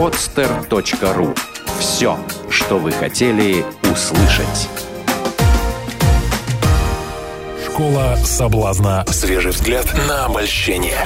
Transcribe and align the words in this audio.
podster.ru 0.00 1.38
Все, 1.78 2.18
что 2.48 2.78
вы 2.78 2.90
хотели 2.90 3.62
услышать. 3.82 4.70
Школа 7.62 8.16
соблазна. 8.24 9.04
Свежий 9.08 9.50
взгляд 9.50 9.86
на 10.08 10.24
обольщение. 10.24 10.96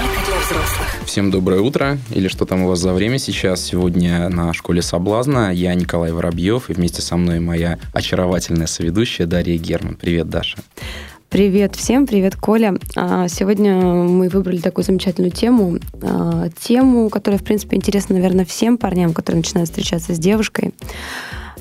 Всем 1.06 1.32
доброе 1.32 1.60
утро, 1.60 1.98
или 2.10 2.28
что 2.28 2.44
там 2.44 2.62
у 2.62 2.68
вас 2.68 2.78
за 2.78 2.92
время 2.92 3.18
сейчас. 3.18 3.64
Сегодня 3.64 4.28
на 4.28 4.52
Школе 4.52 4.80
соблазна 4.80 5.52
я 5.52 5.74
Николай 5.74 6.12
Воробьев, 6.12 6.70
и 6.70 6.74
вместе 6.74 7.02
со 7.02 7.16
мной 7.16 7.40
моя 7.40 7.80
очаровательная 7.92 8.68
соведущая 8.68 9.26
Дарья 9.26 9.58
Герман. 9.58 9.96
Привет, 9.96 10.28
Даша. 10.28 10.58
Привет 11.34 11.74
всем, 11.74 12.06
привет, 12.06 12.36
Коля. 12.36 12.76
А, 12.94 13.26
сегодня 13.26 13.74
мы 13.74 14.28
выбрали 14.28 14.58
такую 14.58 14.84
замечательную 14.84 15.32
тему. 15.32 15.80
А, 16.00 16.48
тему, 16.56 17.08
которая, 17.08 17.40
в 17.40 17.42
принципе, 17.42 17.76
интересна, 17.76 18.14
наверное, 18.14 18.44
всем 18.44 18.78
парням, 18.78 19.12
которые 19.12 19.40
начинают 19.40 19.68
встречаться 19.68 20.14
с 20.14 20.18
девушкой. 20.20 20.74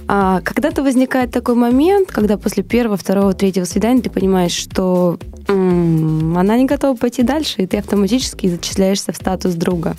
А 0.07 0.41
когда-то 0.41 0.83
возникает 0.83 1.31
такой 1.31 1.55
момент, 1.55 2.11
когда 2.11 2.37
после 2.37 2.61
первого, 2.61 2.97
второго, 2.97 3.33
третьего 3.33 3.65
свидания 3.65 4.03
ты 4.03 4.11
понимаешь, 4.11 4.51
что 4.51 5.17
м-м, 5.47 6.37
она 6.37 6.55
не 6.55 6.65
готова 6.65 6.95
пойти 6.95 7.23
дальше, 7.23 7.63
и 7.63 7.65
ты 7.65 7.77
автоматически 7.77 8.45
зачисляешься 8.45 9.11
в 9.11 9.15
статус 9.15 9.55
друга. 9.55 9.95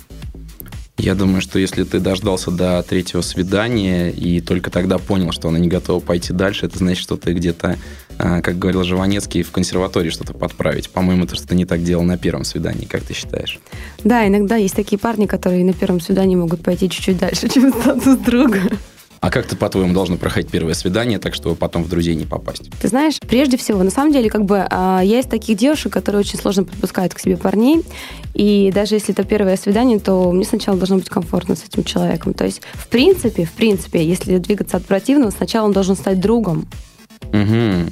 Я 0.97 1.13
думаю, 1.13 1.41
что 1.41 1.59
если 1.59 1.83
ты 1.83 1.99
дождался 1.99 2.51
до 2.51 2.81
третьего 2.81 3.19
свидания 3.21 4.09
и 4.09 4.39
только 4.39 4.71
тогда 4.71 4.97
понял, 4.97 5.33
что 5.33 5.49
она 5.49 5.59
не 5.59 5.67
готова 5.67 5.99
пойти 5.99 6.31
дальше, 6.31 6.65
это 6.65 6.77
значит, 6.77 7.03
что 7.03 7.17
ты 7.17 7.33
где-то, 7.33 7.77
как 8.17 8.57
говорил 8.57 8.83
Живанецкий, 8.83 9.43
в 9.43 9.51
консерватории 9.51 10.09
что-то 10.09 10.33
подправить. 10.33 10.89
По-моему, 10.89 11.25
ты 11.25 11.35
что-то 11.35 11.55
не 11.55 11.65
так 11.65 11.83
делал 11.83 12.03
на 12.03 12.17
первом 12.17 12.43
свидании, 12.43 12.85
как 12.85 13.03
ты 13.03 13.13
считаешь? 13.13 13.59
Да, 14.03 14.27
иногда 14.27 14.55
есть 14.55 14.75
такие 14.75 14.97
парни, 14.97 15.25
которые 15.25 15.63
на 15.63 15.73
первом 15.73 15.99
свидании 15.99 16.35
могут 16.35 16.61
пойти 16.61 16.89
чуть-чуть 16.89 17.17
дальше, 17.17 17.49
чем 17.53 17.71
статус 17.71 18.17
друга. 18.17 18.61
А 19.25 19.31
как 19.31 19.47
ты, 19.47 19.55
по-твоему, 19.55 19.91
должно 19.91 20.17
проходить 20.17 20.51
первое 20.51 20.75
свидание, 20.75 21.17
так 21.17 21.33
чтобы 21.33 21.55
потом 21.55 21.83
в 21.83 21.89
друзей 21.89 22.13
не 22.13 22.25
попасть? 22.25 22.69
Ты 22.79 22.87
знаешь, 22.87 23.15
прежде 23.19 23.57
всего, 23.57 23.81
на 23.81 23.89
самом 23.89 24.13
деле, 24.13 24.29
как 24.29 24.45
бы 24.45 24.67
а, 24.69 25.01
я 25.03 25.19
из 25.19 25.25
таких 25.25 25.57
девушек, 25.57 25.91
которые 25.91 26.19
очень 26.19 26.37
сложно 26.37 26.63
подпускают 26.63 27.15
к 27.15 27.19
себе 27.19 27.35
парней. 27.35 27.83
И 28.35 28.71
даже 28.71 28.93
если 28.93 29.13
это 29.15 29.23
первое 29.23 29.57
свидание, 29.57 29.99
то 29.99 30.31
мне 30.31 30.45
сначала 30.45 30.77
должно 30.77 30.97
быть 30.97 31.09
комфортно 31.09 31.55
с 31.55 31.63
этим 31.63 31.83
человеком. 31.83 32.35
То 32.35 32.45
есть, 32.45 32.61
в 32.73 32.87
принципе, 32.87 33.45
в 33.45 33.51
принципе, 33.53 34.05
если 34.05 34.37
двигаться 34.37 34.77
от 34.77 34.85
противного, 34.85 35.31
сначала 35.31 35.65
он 35.65 35.71
должен 35.71 35.95
стать 35.95 36.19
другом. 36.19 36.67
Угу. 37.33 37.91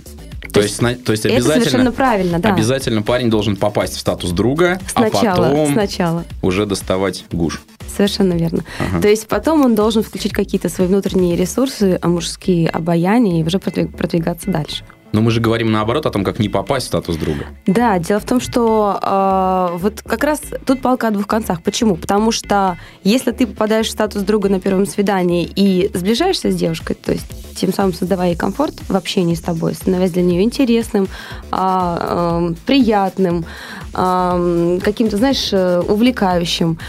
То, 0.51 0.61
есть, 0.61 0.77
то 0.77 1.11
есть 1.11 1.25
обязательно, 1.25 1.51
это 1.51 1.59
совершенно 1.61 1.91
правильно, 1.91 2.39
да. 2.39 2.53
Обязательно 2.53 3.01
парень 3.01 3.29
должен 3.29 3.55
попасть 3.55 3.95
в 3.95 3.99
статус 3.99 4.31
друга, 4.31 4.79
сначала, 4.87 5.47
а 5.47 5.49
потом 5.49 5.73
сначала. 5.73 6.25
уже 6.41 6.65
доставать 6.65 7.25
гуш. 7.31 7.61
Совершенно 7.95 8.33
верно. 8.33 8.63
Ага. 8.79 9.01
То 9.01 9.07
есть 9.07 9.27
потом 9.27 9.63
он 9.63 9.75
должен 9.75 10.03
включить 10.03 10.33
какие-то 10.33 10.69
свои 10.69 10.87
внутренние 10.87 11.35
ресурсы, 11.35 11.99
а 12.01 12.07
мужские 12.07 12.69
обаяния 12.69 13.41
и 13.41 13.43
уже 13.43 13.59
продвигаться 13.59 14.49
дальше. 14.49 14.83
Но 15.13 15.21
мы 15.21 15.29
же 15.29 15.39
говорим 15.39 15.71
наоборот 15.71 16.07
о 16.07 16.09
том, 16.09 16.23
как 16.23 16.39
не 16.39 16.49
попасть 16.49 16.87
в 16.87 16.89
статус 16.89 17.17
друга. 17.17 17.45
Да, 17.67 17.99
дело 17.99 18.19
в 18.19 18.25
том, 18.25 18.41
что 18.41 18.99
э, 19.01 19.77
вот 19.77 20.01
как 20.01 20.23
раз 20.23 20.41
тут 20.65 20.81
палка 20.81 21.09
о 21.09 21.11
двух 21.11 21.27
концах. 21.27 21.61
Почему? 21.61 21.95
Потому 21.95 22.31
что 22.31 22.77
если 23.03 23.31
ты 23.31 23.45
попадаешь 23.45 23.87
в 23.87 23.91
статус 23.91 24.23
друга 24.23 24.49
на 24.49 24.59
первом 24.59 24.87
свидании 24.87 25.47
и 25.55 25.91
сближаешься 25.93 26.51
с 26.51 26.55
девушкой, 26.55 26.95
то 26.95 27.11
есть 27.11 27.27
тем 27.55 27.71
самым 27.71 27.93
создавая 27.93 28.29
ей 28.29 28.35
комфорт 28.35 28.73
в 28.89 28.95
общении 28.95 29.35
с 29.35 29.41
тобой, 29.41 29.75
становясь 29.75 30.11
для 30.11 30.23
нее 30.23 30.41
интересным, 30.41 31.03
э, 31.03 31.07
э, 31.51 32.53
приятным, 32.65 33.45
э, 33.93 34.79
каким-то, 34.83 35.17
знаешь, 35.17 35.49
э, 35.51 35.79
увлекающим, 35.87 36.79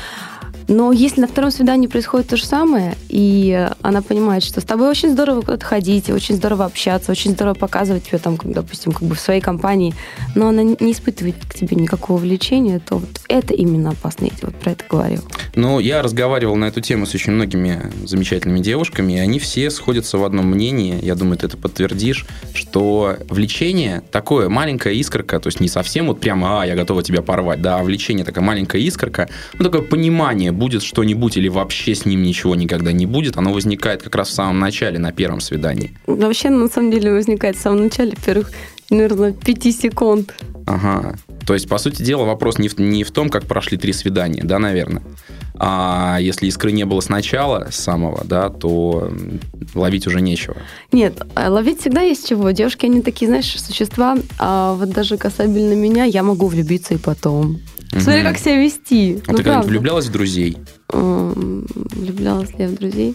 но 0.69 0.93
если 0.93 1.21
на 1.21 1.27
втором 1.27 1.51
свидании 1.51 1.87
происходит 1.87 2.29
то 2.29 2.37
же 2.37 2.45
самое, 2.45 2.97
и 3.09 3.69
она 3.83 4.03
понимает, 4.03 4.43
что 4.43 4.61
с 4.61 4.65
тобой 4.65 4.89
очень 4.89 5.11
здорово 5.11 5.41
куда-то 5.41 5.65
ходить, 5.65 6.11
очень 6.11 6.37
здорово 6.37 6.65
общаться, 6.65 7.13
очень 7.13 7.33
здорово 7.33 7.55
показывать 7.55 8.05
тебя 8.05 8.19
там, 8.19 8.39
допустим, 8.43 8.93
как 8.93 9.03
бы 9.03 9.15
в 9.15 9.21
своей 9.21 9.41
компании, 9.41 9.95
но 10.35 10.49
она 10.49 10.63
не 10.63 10.93
испытывает 10.93 11.37
к 11.49 11.55
тебе 11.55 11.77
никакого 11.77 12.19
влечения, 12.19 12.81
то 12.81 12.97
вот 12.97 13.21
это 13.29 13.55
именно 13.55 13.91
опасно. 13.91 14.25
Я 14.25 14.31
вот 14.43 14.55
про 14.57 14.73
это 14.73 14.85
говорил. 14.89 15.23
Ну, 15.55 15.79
я 15.79 16.03
разговаривал 16.03 16.57
на 16.57 16.67
эту 16.67 16.81
тему 16.81 17.07
с 17.07 17.15
очень 17.15 17.33
многими 17.33 17.93
замечательными 18.05 18.61
девушками, 18.61 19.15
и 19.15 19.19
они 19.19 19.39
все 19.39 19.71
сходятся 19.71 20.19
в 20.19 20.25
одном 20.25 20.47
мнении, 20.47 21.05
я 21.05 21.15
думаю, 21.15 21.37
ты 21.39 21.47
это 21.47 21.57
подтвердишь, 21.57 22.27
что 22.55 23.17
влечение 23.29 24.03
такое, 24.11 24.49
маленькая 24.49 24.95
искорка, 24.95 25.39
то 25.41 25.49
есть 25.49 25.61
не 25.61 25.69
совсем 25.69 26.07
вот 26.07 26.21
прямо, 26.21 26.63
а, 26.63 26.67
я 26.67 26.75
готова 26.75 27.03
тебя 27.03 27.23
порвать, 27.23 27.61
да, 27.61 27.79
а 27.79 27.83
влечение 27.83 28.25
такая 28.25 28.45
маленькая 28.45 28.81
искорка, 28.81 29.29
ну, 29.59 29.65
такое 29.65 29.83
понимание 29.83 30.53
будет 30.55 30.83
что-нибудь 30.83 31.37
или 31.37 31.49
вообще 31.49 31.95
с 31.95 32.07
ним 32.07 32.23
ничего 32.23 32.55
никогда 32.55 32.93
не 32.93 33.07
будет, 33.07 33.37
оно 33.37 33.53
возникает 33.53 34.03
как 34.03 34.15
раз 34.15 34.29
в 34.29 34.33
самом 34.33 34.59
начале, 34.61 34.99
на 34.99 35.13
первом 35.13 35.41
свидании. 35.41 35.97
Вообще, 36.07 36.51
на 36.51 36.69
самом 36.69 36.91
деле, 36.91 37.13
возникает 37.13 37.57
в 37.57 37.61
самом 37.61 37.83
начале, 37.85 38.15
первых, 38.25 38.51
наверное, 38.91 39.33
пяти 39.33 39.73
секунд. 39.73 40.35
Ага. 40.67 41.17
То 41.47 41.55
есть, 41.55 41.69
по 41.69 41.79
сути 41.79 42.03
дела, 42.03 42.25
вопрос 42.25 42.59
не 42.59 42.69
в, 42.69 42.79
не 42.79 43.05
в 43.05 43.11
том, 43.11 43.29
как 43.29 43.45
прошли 43.45 43.77
три 43.77 43.93
свидания, 43.93 44.43
да, 44.43 44.59
наверное. 44.59 45.03
А 45.57 46.19
если 46.21 46.47
искры 46.47 46.73
не 46.73 46.85
было 46.85 47.01
сначала, 47.01 47.69
с 47.71 47.77
самого, 47.77 48.25
да, 48.25 48.49
то 48.49 49.13
ловить 49.75 50.07
уже 50.07 50.21
нечего. 50.21 50.57
Нет, 50.91 51.23
а 51.35 51.49
ловить 51.49 51.81
всегда 51.81 52.01
есть 52.01 52.29
чего. 52.29 52.51
Девушки, 52.51 52.87
они 52.87 53.03
такие, 53.03 53.29
знаешь, 53.29 53.61
существа, 53.61 54.17
а 54.39 54.75
вот 54.75 54.91
даже 54.91 55.17
касабельно 55.17 55.75
меня, 55.75 56.05
я 56.05 56.23
могу 56.23 56.49
влюбиться 56.49 56.95
и 56.95 56.99
потом. 56.99 57.61
Смотри, 58.01 58.23
как 58.23 58.39
себя 58.39 58.57
вести. 58.57 59.23
А 59.27 59.33
ну, 59.33 59.39
ты 59.39 59.43
когда-нибудь 59.43 59.71
влюблялась 59.71 60.07
в 60.07 60.13
друзей? 60.13 60.59
Влюблялась 60.89 62.51
ли 62.51 62.57
я 62.59 62.69
в 62.69 62.75
друзей? 62.75 63.15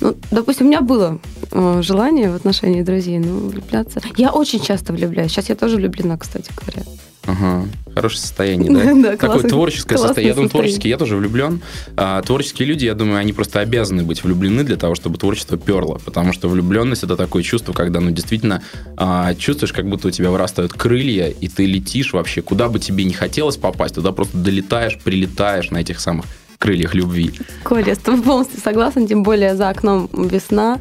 Ну, 0.00 0.14
допустим, 0.30 0.66
у 0.66 0.68
меня 0.68 0.80
было 0.80 1.18
э, 1.52 1.82
желание 1.82 2.30
в 2.30 2.34
отношении 2.34 2.82
друзей, 2.82 3.18
ну, 3.18 3.48
влюбляться. 3.48 4.00
Я 4.16 4.30
очень 4.30 4.60
часто 4.60 4.92
влюбляюсь. 4.92 5.32
Сейчас 5.32 5.48
я 5.48 5.54
тоже 5.54 5.76
влюблена, 5.76 6.18
кстати 6.18 6.50
говоря. 6.60 6.82
Ага, 7.26 7.66
хорошее 7.94 8.20
состояние, 8.20 8.72
да? 8.72 8.94
да 9.10 9.16
Такое 9.16 9.42
творческое 9.42 9.98
состояние. 9.98 10.28
Я 10.28 10.34
думаю, 10.34 10.50
творческий, 10.50 10.88
я 10.88 10.98
тоже 10.98 11.16
влюблен. 11.16 11.60
А, 11.96 12.22
творческие 12.22 12.68
люди, 12.68 12.84
я 12.84 12.94
думаю, 12.94 13.18
они 13.18 13.32
просто 13.32 13.60
обязаны 13.60 14.04
быть 14.04 14.22
влюблены 14.22 14.64
для 14.64 14.76
того, 14.76 14.94
чтобы 14.94 15.18
творчество 15.18 15.58
перло. 15.58 15.98
Потому 16.04 16.32
что 16.32 16.48
влюбленность 16.48 17.02
это 17.02 17.16
такое 17.16 17.42
чувство, 17.42 17.72
когда, 17.72 18.00
ну, 18.00 18.10
действительно 18.10 18.62
а, 18.96 19.34
чувствуешь, 19.34 19.72
как 19.72 19.88
будто 19.88 20.08
у 20.08 20.10
тебя 20.10 20.30
вырастают 20.30 20.72
крылья, 20.72 21.28
и 21.28 21.48
ты 21.48 21.66
летишь 21.66 22.12
вообще, 22.12 22.42
куда 22.42 22.68
бы 22.68 22.78
тебе 22.78 23.04
не 23.04 23.14
хотелось 23.14 23.56
попасть, 23.56 23.94
туда 23.94 24.12
просто 24.12 24.36
долетаешь, 24.36 24.98
прилетаешь 24.98 25.70
на 25.70 25.78
этих 25.78 26.00
самых 26.00 26.26
крыльях 26.58 26.94
любви. 26.94 27.32
Коля, 27.64 27.88
я 27.88 27.94
с 27.94 27.98
тобой 27.98 28.22
полностью 28.22 28.60
согласна, 28.60 29.06
тем 29.06 29.22
более 29.22 29.56
за 29.56 29.68
окном 29.68 30.08
весна. 30.12 30.80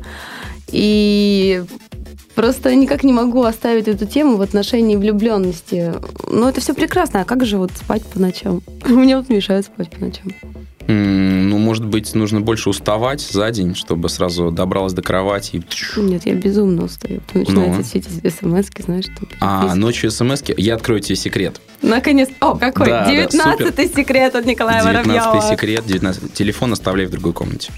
И 0.71 1.63
Просто 2.35 2.75
никак 2.75 3.03
не 3.03 3.13
могу 3.13 3.43
оставить 3.43 3.87
эту 3.87 4.05
тему 4.05 4.35
в 4.35 4.41
отношении 4.41 4.97
влюбленности. 4.97 5.93
Ну, 6.29 6.49
это 6.49 6.59
все 6.59 6.73
прекрасно. 6.73 7.21
А 7.21 7.25
как 7.25 7.45
же 7.45 7.57
вот 7.57 7.71
спать 7.71 8.03
по 8.03 8.19
ночам? 8.19 8.61
Мне 8.85 9.15
вот 9.17 9.29
мешают 9.29 9.65
спать 9.65 9.89
по 9.89 10.03
ночам. 10.03 10.27
Ну, 10.87 11.57
может 11.57 11.85
быть, 11.85 12.13
нужно 12.13 12.41
больше 12.41 12.69
уставать 12.69 13.21
за 13.21 13.49
день, 13.49 13.73
чтобы 13.73 14.07
сразу 14.09 14.51
добралась 14.51 14.93
до 14.93 15.01
кровати. 15.01 15.55
И... 15.55 15.99
Нет, 15.99 16.27
я 16.27 16.35
безумно 16.35 16.83
устаю. 16.83 17.21
Начинается 17.33 17.79
ну. 17.79 17.83
светить 17.83 18.33
смс 18.33 18.67
знаешь, 18.85 19.05
что 19.05 19.25
А, 19.39 19.73
ночью 19.73 20.11
смс 20.11 20.43
Я 20.57 20.75
открою 20.75 20.99
тебе 20.99 21.15
секрет. 21.15 21.59
Наконец. 21.81 22.29
О, 22.39 22.55
какой? 22.55 22.87
Девятнадцатый 22.87 23.87
да, 23.87 24.01
секрет 24.01 24.35
от 24.35 24.45
Николая 24.45 24.83
Воробьева. 24.83 25.05
Девятнадцатый 25.05 25.55
секрет. 25.55 25.83
19... 25.87 26.33
Телефон 26.33 26.73
оставляй 26.73 27.07
в 27.07 27.11
другой 27.11 27.33
комнате. 27.33 27.71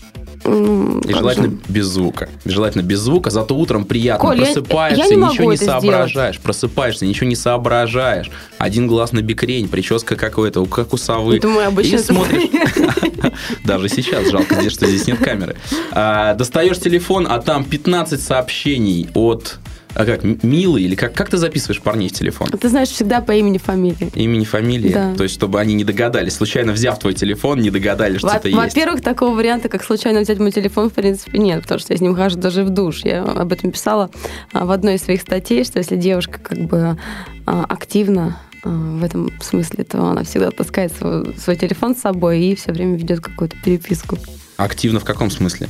И 0.47 1.13
желательно 1.13 1.49
же? 1.49 1.57
без 1.67 1.85
звука. 1.87 2.29
Желательно 2.45 2.81
без 2.81 2.99
звука, 2.99 3.29
зато 3.29 3.55
утром 3.55 3.85
приятно. 3.85 4.29
Коль, 4.29 4.37
Просыпаешься, 4.37 5.03
я, 5.03 5.09
я 5.09 5.15
не 5.15 5.21
ничего 5.21 5.51
не 5.51 5.57
соображаешь. 5.57 6.11
Сделать. 6.11 6.39
Просыпаешься, 6.39 7.05
ничего 7.05 7.27
не 7.27 7.35
соображаешь. 7.35 8.31
Один 8.57 8.87
глаз 8.87 9.11
на 9.11 9.21
бикрень, 9.21 9.67
прическа 9.67 10.15
как 10.15 10.37
у 10.37 10.43
этого, 10.43 10.65
как 10.65 10.93
у 10.93 10.97
совы. 10.97 11.39
Мой 11.43 11.65
обычный 11.65 11.99
И 11.99 12.03
смотришь. 12.03 12.43
Даже 13.65 13.89
сейчас 13.89 14.29
жалко, 14.29 14.69
что 14.69 14.87
здесь 14.87 15.07
нет 15.07 15.19
камеры. 15.19 15.57
А, 15.91 16.33
достаешь 16.33 16.79
телефон, 16.79 17.27
а 17.29 17.39
там 17.39 17.63
15 17.63 18.21
сообщений 18.21 19.09
от 19.13 19.57
а 19.93 20.05
как, 20.05 20.23
милый 20.43 20.83
или 20.83 20.95
как, 20.95 21.13
как 21.13 21.29
ты 21.29 21.37
записываешь 21.37 21.81
парней 21.81 22.09
в 22.09 22.13
телефон? 22.13 22.49
Ты 22.49 22.69
знаешь, 22.69 22.89
всегда 22.89 23.21
по 23.21 23.31
имени, 23.31 23.57
фамилии. 23.57 24.11
Имени, 24.13 24.45
фамилии? 24.45 24.93
Да. 24.93 25.15
То 25.15 25.23
есть, 25.23 25.35
чтобы 25.35 25.59
они 25.59 25.73
не 25.73 25.83
догадались, 25.83 26.33
случайно 26.33 26.71
взяв 26.71 26.99
твой 26.99 27.13
телефон, 27.13 27.59
не 27.61 27.71
догадались, 27.71 28.19
что 28.19 28.29
это 28.29 28.47
есть? 28.47 28.57
Во-первых, 28.57 29.01
такого 29.01 29.35
варианта, 29.35 29.69
как 29.69 29.83
случайно 29.83 30.21
взять 30.21 30.39
мой 30.39 30.51
телефон, 30.51 30.89
в 30.89 30.93
принципе, 30.93 31.39
нет, 31.39 31.63
потому 31.63 31.79
что 31.79 31.93
я 31.93 31.97
с 31.97 32.01
ним 32.01 32.15
хожу 32.15 32.37
даже 32.37 32.63
в 32.63 32.69
душ. 32.69 33.03
Я 33.03 33.23
об 33.23 33.51
этом 33.51 33.71
писала 33.71 34.09
а, 34.53 34.65
в 34.65 34.71
одной 34.71 34.95
из 34.95 35.03
своих 35.03 35.21
статей, 35.21 35.63
что 35.63 35.79
если 35.79 35.95
девушка 35.95 36.39
как 36.39 36.59
бы 36.59 36.97
а, 37.45 37.65
активно 37.67 38.39
а, 38.63 38.69
в 38.69 39.03
этом 39.03 39.31
смысле, 39.41 39.83
то 39.83 40.03
она 40.05 40.23
всегда 40.23 40.51
таскает 40.51 40.93
свой, 40.93 41.33
свой 41.37 41.55
телефон 41.55 41.95
с 41.95 42.01
собой 42.01 42.41
и 42.41 42.55
все 42.55 42.71
время 42.71 42.97
ведет 42.97 43.21
какую-то 43.21 43.55
переписку. 43.63 44.17
Активно 44.57 44.99
в 44.99 45.05
каком 45.05 45.31
смысле? 45.31 45.69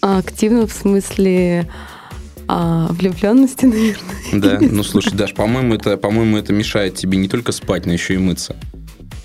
Активно 0.00 0.66
в 0.66 0.72
смысле 0.72 1.66
а, 2.48 2.88
влюбленности, 2.92 3.64
наверное. 4.32 4.32
Да, 4.32 4.58
ну 4.60 4.82
слушай, 4.82 5.12
Даш, 5.12 5.34
по-моему, 5.34 5.74
это, 5.74 5.96
по-моему, 5.96 6.36
это 6.36 6.52
мешает 6.52 6.94
тебе 6.94 7.18
не 7.18 7.28
только 7.28 7.52
спать, 7.52 7.86
но 7.86 7.92
еще 7.92 8.14
и 8.14 8.18
мыться. 8.18 8.56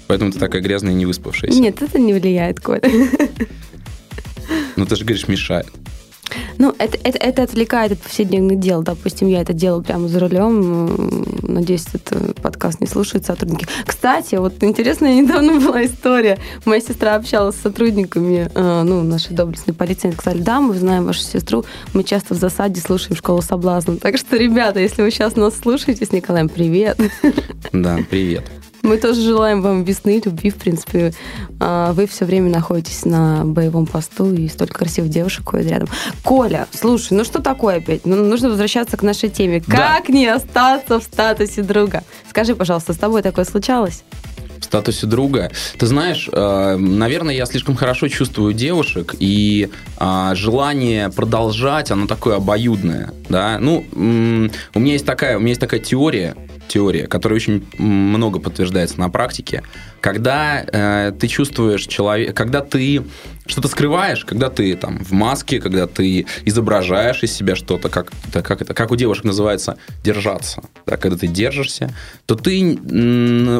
Поэтому 0.07 0.31
ты 0.31 0.39
такая 0.39 0.61
грязная 0.61 0.93
и 0.93 0.95
не 0.95 1.05
выспавшаяся. 1.05 1.59
Нет, 1.59 1.81
это 1.81 1.99
не 1.99 2.13
влияет, 2.13 2.59
Коля. 2.59 2.81
Ну, 4.75 4.85
ты 4.85 4.95
же 4.95 5.03
говоришь, 5.03 5.27
мешает. 5.27 5.67
Ну, 6.57 6.73
это, 6.77 6.97
это, 7.03 7.17
это 7.17 7.43
отвлекает 7.43 7.93
от 7.93 7.99
повседневных 7.99 8.59
дел. 8.59 8.81
Допустим, 8.81 9.27
я 9.27 9.41
это 9.41 9.53
делаю 9.53 9.83
прямо 9.83 10.07
за 10.07 10.19
рулем. 10.19 11.25
Надеюсь, 11.41 11.85
этот 11.93 12.35
подкаст 12.41 12.81
не 12.81 12.87
слушают 12.87 13.25
сотрудники. 13.25 13.67
Кстати, 13.85 14.35
вот 14.35 14.63
интересная 14.63 15.15
недавно 15.15 15.59
была 15.65 15.85
история. 15.85 16.37
Моя 16.65 16.81
сестра 16.81 17.15
общалась 17.15 17.55
с 17.55 17.61
сотрудниками 17.61 18.49
э, 18.53 18.83
ну, 18.83 19.03
нашей 19.03 19.35
доблестной 19.35 19.73
полиции. 19.73 20.07
Они 20.07 20.15
сказали, 20.15 20.41
да, 20.41 20.61
мы 20.61 20.75
знаем 20.75 21.05
вашу 21.05 21.21
сестру, 21.21 21.65
мы 21.93 22.03
часто 22.03 22.33
в 22.33 22.37
засаде 22.37 22.81
слушаем 22.81 23.15
«Школу 23.15 23.41
соблазна». 23.41 23.97
Так 23.97 24.17
что, 24.17 24.37
ребята, 24.37 24.79
если 24.79 25.01
вы 25.01 25.11
сейчас 25.11 25.35
нас 25.35 25.57
слушаете 25.57 26.05
с 26.05 26.11
Николаем, 26.11 26.49
привет. 26.49 26.99
Да, 27.71 27.99
привет. 28.09 28.58
Мы 28.89 28.97
тоже 28.97 29.21
желаем 29.21 29.61
вам 29.61 29.83
весны, 29.83 30.19
любви, 30.25 30.49
в 30.49 30.55
принципе. 30.55 31.13
А, 31.59 31.93
вы 31.93 32.07
все 32.07 32.25
время 32.25 32.49
находитесь 32.49 33.05
на 33.05 33.45
боевом 33.45 33.85
посту, 33.85 34.33
и 34.33 34.47
столько 34.47 34.79
красивых 34.79 35.11
девушек 35.11 35.47
ходят 35.47 35.67
рядом. 35.67 35.89
Коля, 36.23 36.65
слушай, 36.73 37.13
ну 37.13 37.23
что 37.23 37.39
такое 37.39 37.77
опять? 37.77 38.07
Ну, 38.07 38.15
нужно 38.15 38.49
возвращаться 38.49 38.97
к 38.97 39.03
нашей 39.03 39.29
теме. 39.29 39.61
Да. 39.67 39.77
Как 39.77 40.09
не 40.09 40.25
остаться 40.25 40.99
в 40.99 41.03
статусе 41.03 41.61
друга? 41.61 42.03
Скажи, 42.27 42.55
пожалуйста, 42.55 42.93
с 42.93 42.97
тобой 42.97 43.21
такое 43.21 43.45
случалось? 43.45 44.03
в 44.59 44.65
статусе 44.65 45.07
друга. 45.07 45.51
Ты 45.77 45.85
знаешь, 45.85 46.27
э, 46.31 46.75
наверное, 46.77 47.33
я 47.33 47.45
слишком 47.45 47.75
хорошо 47.75 48.09
чувствую 48.09 48.53
девушек, 48.53 49.15
и 49.17 49.69
э, 49.99 50.31
желание 50.33 51.09
продолжать, 51.09 51.91
оно 51.91 52.07
такое 52.07 52.35
обоюдное. 52.37 53.13
Да? 53.29 53.57
Ну, 53.59 53.85
у 53.93 54.79
меня 54.79 54.93
есть 54.93 55.05
такая, 55.05 55.37
у 55.37 55.39
меня 55.39 55.49
есть 55.49 55.61
такая 55.61 55.79
теория, 55.79 56.35
теория, 56.69 57.07
которая 57.07 57.35
очень 57.35 57.65
много 57.77 58.39
подтверждается 58.39 58.99
на 58.99 59.09
практике. 59.09 59.63
Когда 59.99 60.63
э, 60.65 61.11
ты 61.19 61.27
чувствуешь 61.27 61.85
человека, 61.85 62.31
когда 62.33 62.61
ты 62.61 63.03
что-то 63.45 63.67
скрываешь, 63.67 64.23
когда 64.23 64.49
ты 64.49 64.75
там 64.75 65.03
в 65.03 65.11
маске, 65.11 65.59
когда 65.59 65.87
ты 65.87 66.25
изображаешь 66.45 67.23
из 67.23 67.33
себя 67.33 67.55
что-то, 67.55 67.89
как, 67.89 68.11
это, 68.29 68.41
как 68.41 68.61
это, 68.61 68.73
как 68.73 68.91
у 68.91 68.95
девушек 68.95 69.25
называется, 69.25 69.77
держаться, 70.03 70.63
да, 70.85 70.95
когда 70.95 71.17
ты 71.17 71.27
держишься, 71.27 71.93
то 72.25 72.35
ты 72.35 72.77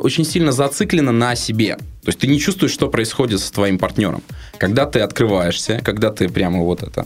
очень 0.02 0.24
сильно 0.24 0.52
зациклена 0.52 1.12
на 1.12 1.36
себе. 1.36 1.78
То 1.78 2.08
есть 2.08 2.20
ты 2.20 2.28
не 2.28 2.40
чувствуешь, 2.40 2.72
что 2.72 2.88
происходит 2.88 3.42
с 3.42 3.52
твоим 3.52 3.78
партнером. 3.78 4.24
Когда 4.58 4.86
ты 4.86 5.02
открываешься, 5.02 5.82
когда 5.84 6.12
ты 6.12 6.30
прямо 6.30 6.60
вот 6.64 6.82
это 6.84 7.06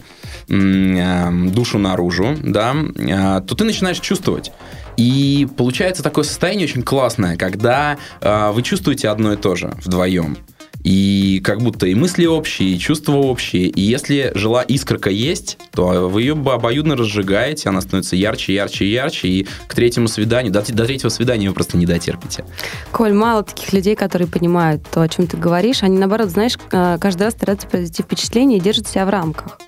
м, 0.49 1.51
душу 1.51 1.79
наружу, 1.79 2.37
да, 2.41 2.75
э, 2.95 3.41
то 3.47 3.55
ты 3.55 3.63
начинаешь 3.63 3.99
чувствовать. 3.99 4.51
И 4.97 5.47
получается 5.57 6.03
такое 6.03 6.23
состояние 6.23 6.65
очень 6.65 6.83
классное, 6.83 7.37
когда 7.37 7.97
э, 8.21 8.51
вы 8.51 8.61
чувствуете 8.61 9.09
одно 9.09 9.33
и 9.33 9.37
то 9.37 9.55
же 9.55 9.73
вдвоем. 9.83 10.37
И 10.83 11.41
как 11.43 11.61
будто 11.61 11.87
и 11.87 11.95
мысли 11.95 12.25
общие, 12.25 12.71
и 12.71 12.79
чувства 12.79 13.13
общие. 13.13 13.67
И 13.67 13.81
если 13.81 14.31
жила 14.35 14.61
искорка 14.61 15.09
есть, 15.09 15.57
то 15.71 16.09
вы 16.09 16.21
ее 16.21 16.33
обоюдно 16.33 16.95
разжигаете, 16.95 17.69
она 17.69 17.81
становится 17.81 18.15
ярче, 18.15 18.53
ярче, 18.53 18.91
ярче, 18.91 19.27
и 19.27 19.47
к 19.67 19.75
третьему 19.75 20.07
свиданию, 20.07 20.51
до, 20.51 20.61
до 20.61 20.85
третьего 20.85 21.09
свидания 21.09 21.47
вы 21.47 21.55
просто 21.55 21.77
не 21.77 21.85
дотерпите. 21.85 22.45
Коль, 22.91 23.13
мало 23.13 23.43
таких 23.43 23.71
людей, 23.73 23.95
которые 23.95 24.27
понимают 24.27 24.83
то, 24.91 25.01
о 25.01 25.07
чем 25.07 25.27
ты 25.27 25.37
говоришь. 25.37 25.83
Они, 25.83 25.97
наоборот, 25.97 26.29
знаешь, 26.29 26.57
э, 26.71 26.97
каждый 26.99 27.23
раз 27.23 27.33
стараются 27.33 27.67
произвести 27.67 28.03
впечатление 28.03 28.59
и 28.59 28.61
держат 28.61 28.87
себя 28.87 29.05
в 29.05 29.09
рамках. 29.09 29.59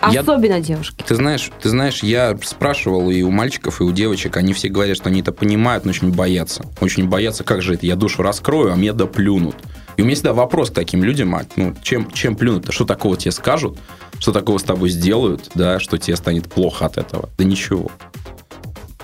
Особенно 0.00 0.54
я, 0.54 0.60
девушки. 0.60 1.04
Ты 1.06 1.14
знаешь, 1.14 1.50
ты 1.62 1.68
знаешь, 1.68 2.02
я 2.02 2.36
спрашивал 2.42 3.10
и 3.10 3.22
у 3.22 3.30
мальчиков, 3.30 3.80
и 3.80 3.84
у 3.84 3.92
девочек, 3.92 4.36
они 4.36 4.52
все 4.52 4.68
говорят, 4.68 4.96
что 4.96 5.08
они 5.08 5.20
это 5.20 5.32
понимают, 5.32 5.84
но 5.84 5.90
очень 5.90 6.12
боятся. 6.12 6.64
Очень 6.80 7.08
боятся, 7.08 7.44
как 7.44 7.62
же 7.62 7.74
это, 7.74 7.86
я 7.86 7.96
душу 7.96 8.22
раскрою, 8.22 8.72
а 8.72 8.76
мне 8.76 8.92
доплюнут. 8.92 9.56
И 9.96 10.02
у 10.02 10.04
меня 10.04 10.14
всегда 10.14 10.32
вопрос 10.32 10.70
к 10.70 10.74
таким 10.74 11.04
людям, 11.04 11.34
а, 11.34 11.42
ну, 11.56 11.74
чем, 11.82 12.10
чем 12.10 12.36
плюнуть-то? 12.36 12.72
Что 12.72 12.84
такого 12.84 13.16
тебе 13.16 13.30
скажут? 13.32 13.78
Что 14.18 14.32
такого 14.32 14.58
с 14.58 14.62
тобой 14.62 14.88
сделают, 14.88 15.50
да, 15.54 15.78
что 15.78 15.98
тебе 15.98 16.16
станет 16.16 16.48
плохо 16.48 16.86
от 16.86 16.98
этого? 16.98 17.28
Да 17.38 17.44
ничего. 17.44 17.90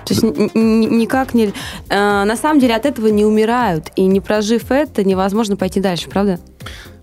То 0.05 0.13
есть 0.13 0.23
никак 0.23 1.33
не... 1.33 1.53
Э, 1.89 2.23
на 2.23 2.35
самом 2.35 2.59
деле 2.59 2.75
от 2.75 2.85
этого 2.85 3.07
не 3.07 3.23
умирают. 3.23 3.91
И 3.95 4.05
не 4.05 4.19
прожив 4.19 4.71
это, 4.71 5.03
невозможно 5.03 5.55
пойти 5.55 5.79
дальше, 5.79 6.09
правда? 6.09 6.39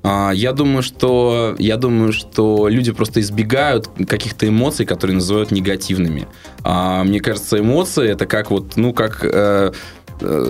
А, 0.03 0.31
я 0.33 0.53
думаю, 0.53 0.83
что 0.83 1.55
я 1.59 1.77
думаю, 1.77 2.13
что 2.13 2.69
люди 2.69 2.93
просто 2.93 3.21
избегают 3.21 3.89
каких-то 4.07 4.49
эмоций, 4.49 4.87
которые 4.87 5.17
называют 5.17 5.51
негативными. 5.51 6.27
А, 6.63 7.05
мне 7.05 7.21
кажется, 7.21 7.59
эмоции 7.59 8.09
это 8.09 8.27
как 8.27 8.51
вот, 8.51 8.77
ну 8.77 8.93
как 8.93 9.25
Э, 9.25 9.73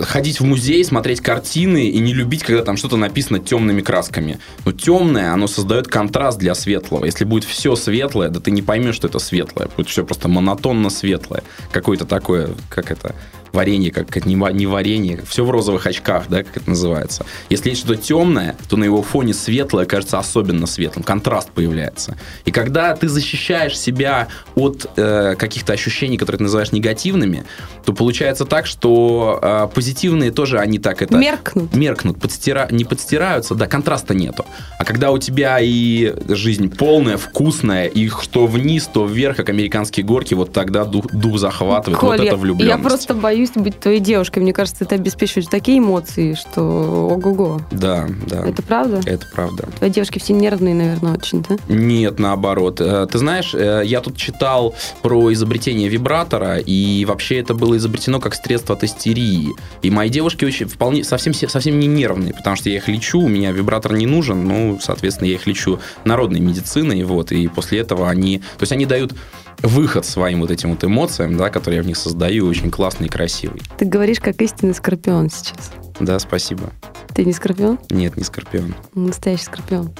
ходить 0.03 0.39
в 0.39 0.43
музей, 0.45 0.83
смотреть 0.83 1.21
картины 1.21 1.89
и 1.89 1.99
не 1.99 2.13
любить, 2.13 2.43
когда 2.43 2.63
там 2.63 2.77
что-то 2.77 2.97
написано 2.97 3.39
темными 3.39 3.81
красками. 3.81 4.39
Но 4.65 4.71
темное, 4.71 5.33
оно 5.33 5.47
создает 5.47 5.87
контраст 5.87 6.37
для 6.37 6.55
светлого. 6.55 7.05
Если 7.05 7.25
будет 7.25 7.43
все 7.43 7.75
светлое, 7.75 8.29
да 8.29 8.39
ты 8.39 8.51
не 8.51 8.61
поймешь, 8.61 8.95
что 8.95 9.07
это 9.07 9.19
светлое. 9.19 9.69
Будет 9.75 9.89
все 9.89 10.05
просто 10.05 10.27
монотонно 10.27 10.89
светлое. 10.89 11.43
Какое-то 11.71 12.05
такое, 12.05 12.49
как 12.69 12.91
это, 12.91 13.15
варенье, 13.51 13.91
как 13.91 14.25
не, 14.25 14.35
не 14.35 14.67
варенье, 14.67 15.21
все 15.27 15.43
в 15.45 15.51
розовых 15.51 15.85
очках, 15.85 16.25
да, 16.29 16.43
как 16.43 16.57
это 16.57 16.69
называется. 16.69 17.25
Если 17.49 17.69
есть 17.69 17.81
что-то 17.81 18.01
темное, 18.01 18.55
то 18.69 18.77
на 18.77 18.83
его 18.83 19.01
фоне 19.01 19.33
светлое 19.33 19.85
кажется 19.85 20.19
особенно 20.19 20.67
светлым, 20.67 21.03
контраст 21.03 21.49
появляется. 21.51 22.17
И 22.45 22.51
когда 22.51 22.95
ты 22.95 23.07
защищаешь 23.07 23.77
себя 23.77 24.27
от 24.55 24.89
э, 24.95 25.35
каких-то 25.37 25.73
ощущений, 25.73 26.17
которые 26.17 26.37
ты 26.37 26.43
называешь 26.43 26.71
негативными, 26.71 27.45
то 27.85 27.93
получается 27.93 28.45
так, 28.45 28.65
что 28.65 29.39
э, 29.41 29.67
позитивные 29.73 30.31
тоже 30.31 30.59
они 30.59 30.79
так 30.79 31.01
это... 31.01 31.17
Меркнут. 31.17 31.73
Меркнут, 31.73 32.19
подстира... 32.19 32.67
не 32.71 32.85
подстираются, 32.85 33.55
да, 33.55 33.67
контраста 33.67 34.13
нету. 34.13 34.45
А 34.77 34.85
когда 34.85 35.11
у 35.11 35.17
тебя 35.17 35.59
и 35.59 36.13
жизнь 36.27 36.69
полная, 36.69 37.17
вкусная, 37.17 37.87
и 37.87 38.09
что 38.09 38.47
вниз, 38.47 38.89
то 38.91 39.05
вверх, 39.05 39.37
как 39.37 39.49
американские 39.49 40.05
горки, 40.05 40.33
вот 40.33 40.53
тогда 40.53 40.85
дух, 40.85 41.07
дух 41.07 41.37
захватывает, 41.37 41.99
Коль, 41.99 42.17
вот 42.17 42.25
это 42.25 42.35
влюбленность. 42.35 42.77
Я 42.77 42.83
просто 42.83 43.13
боюсь 43.13 43.38
боюсь 43.39 43.51
быть 43.55 43.79
твоей 43.79 44.01
девушкой. 44.01 44.39
Мне 44.39 44.51
кажется, 44.51 44.83
это 44.83 44.95
обеспечивает 44.95 45.49
такие 45.49 45.79
эмоции, 45.79 46.33
что 46.33 46.61
ого-го. 47.09 47.61
Да, 47.71 48.07
да. 48.27 48.45
Это 48.45 48.61
правда? 48.61 49.01
Это 49.05 49.25
правда. 49.33 49.69
Твои 49.77 49.89
девушки 49.89 50.19
все 50.19 50.33
нервные, 50.33 50.75
наверное, 50.75 51.13
очень, 51.13 51.45
да? 51.47 51.57
Нет, 51.69 52.19
наоборот. 52.19 52.81
Э, 52.81 53.07
ты 53.09 53.17
знаешь, 53.17 53.53
э, 53.53 53.83
я 53.85 54.01
тут 54.01 54.17
читал 54.17 54.75
про 55.01 55.31
изобретение 55.31 55.87
вибратора, 55.87 56.57
и 56.57 57.05
вообще 57.05 57.39
это 57.39 57.53
было 57.53 57.77
изобретено 57.77 58.19
как 58.19 58.35
средство 58.35 58.75
от 58.75 58.83
истерии. 58.83 59.47
И 59.81 59.89
мои 59.89 60.09
девушки 60.09 60.43
очень 60.43 60.67
вполне 60.67 61.05
совсем, 61.05 61.33
совсем 61.33 61.79
не 61.79 61.87
нервные, 61.87 62.33
потому 62.33 62.57
что 62.57 62.69
я 62.69 62.75
их 62.77 62.89
лечу, 62.89 63.21
у 63.21 63.27
меня 63.29 63.51
вибратор 63.51 63.93
не 63.93 64.05
нужен, 64.05 64.45
ну, 64.45 64.79
соответственно, 64.81 65.29
я 65.29 65.35
их 65.35 65.47
лечу 65.47 65.79
народной 66.03 66.41
медициной, 66.41 67.03
вот, 67.03 67.31
и 67.31 67.47
после 67.47 67.79
этого 67.79 68.09
они... 68.09 68.39
То 68.39 68.63
есть 68.63 68.73
они 68.73 68.85
дают 68.85 69.13
выход 69.61 70.05
своим 70.05 70.41
вот 70.41 70.51
этим 70.51 70.71
вот 70.71 70.83
эмоциям, 70.83 71.37
да, 71.37 71.49
которые 71.49 71.77
я 71.77 71.83
в 71.83 71.87
них 71.87 71.97
создаю, 71.97 72.47
очень 72.47 72.71
классный 72.71 73.07
и 73.07 73.09
красивый. 73.09 73.61
Ты 73.77 73.85
говоришь, 73.85 74.19
как 74.19 74.41
истинный 74.41 74.73
скорпион 74.73 75.29
сейчас. 75.29 75.71
Да, 75.99 76.17
спасибо. 76.19 76.71
Ты 77.13 77.25
не 77.25 77.33
скорпион? 77.33 77.77
Нет, 77.89 78.15
не 78.15 78.23
скорпион. 78.23 78.73
Настоящий 78.93 79.43
скорпион. 79.43 79.91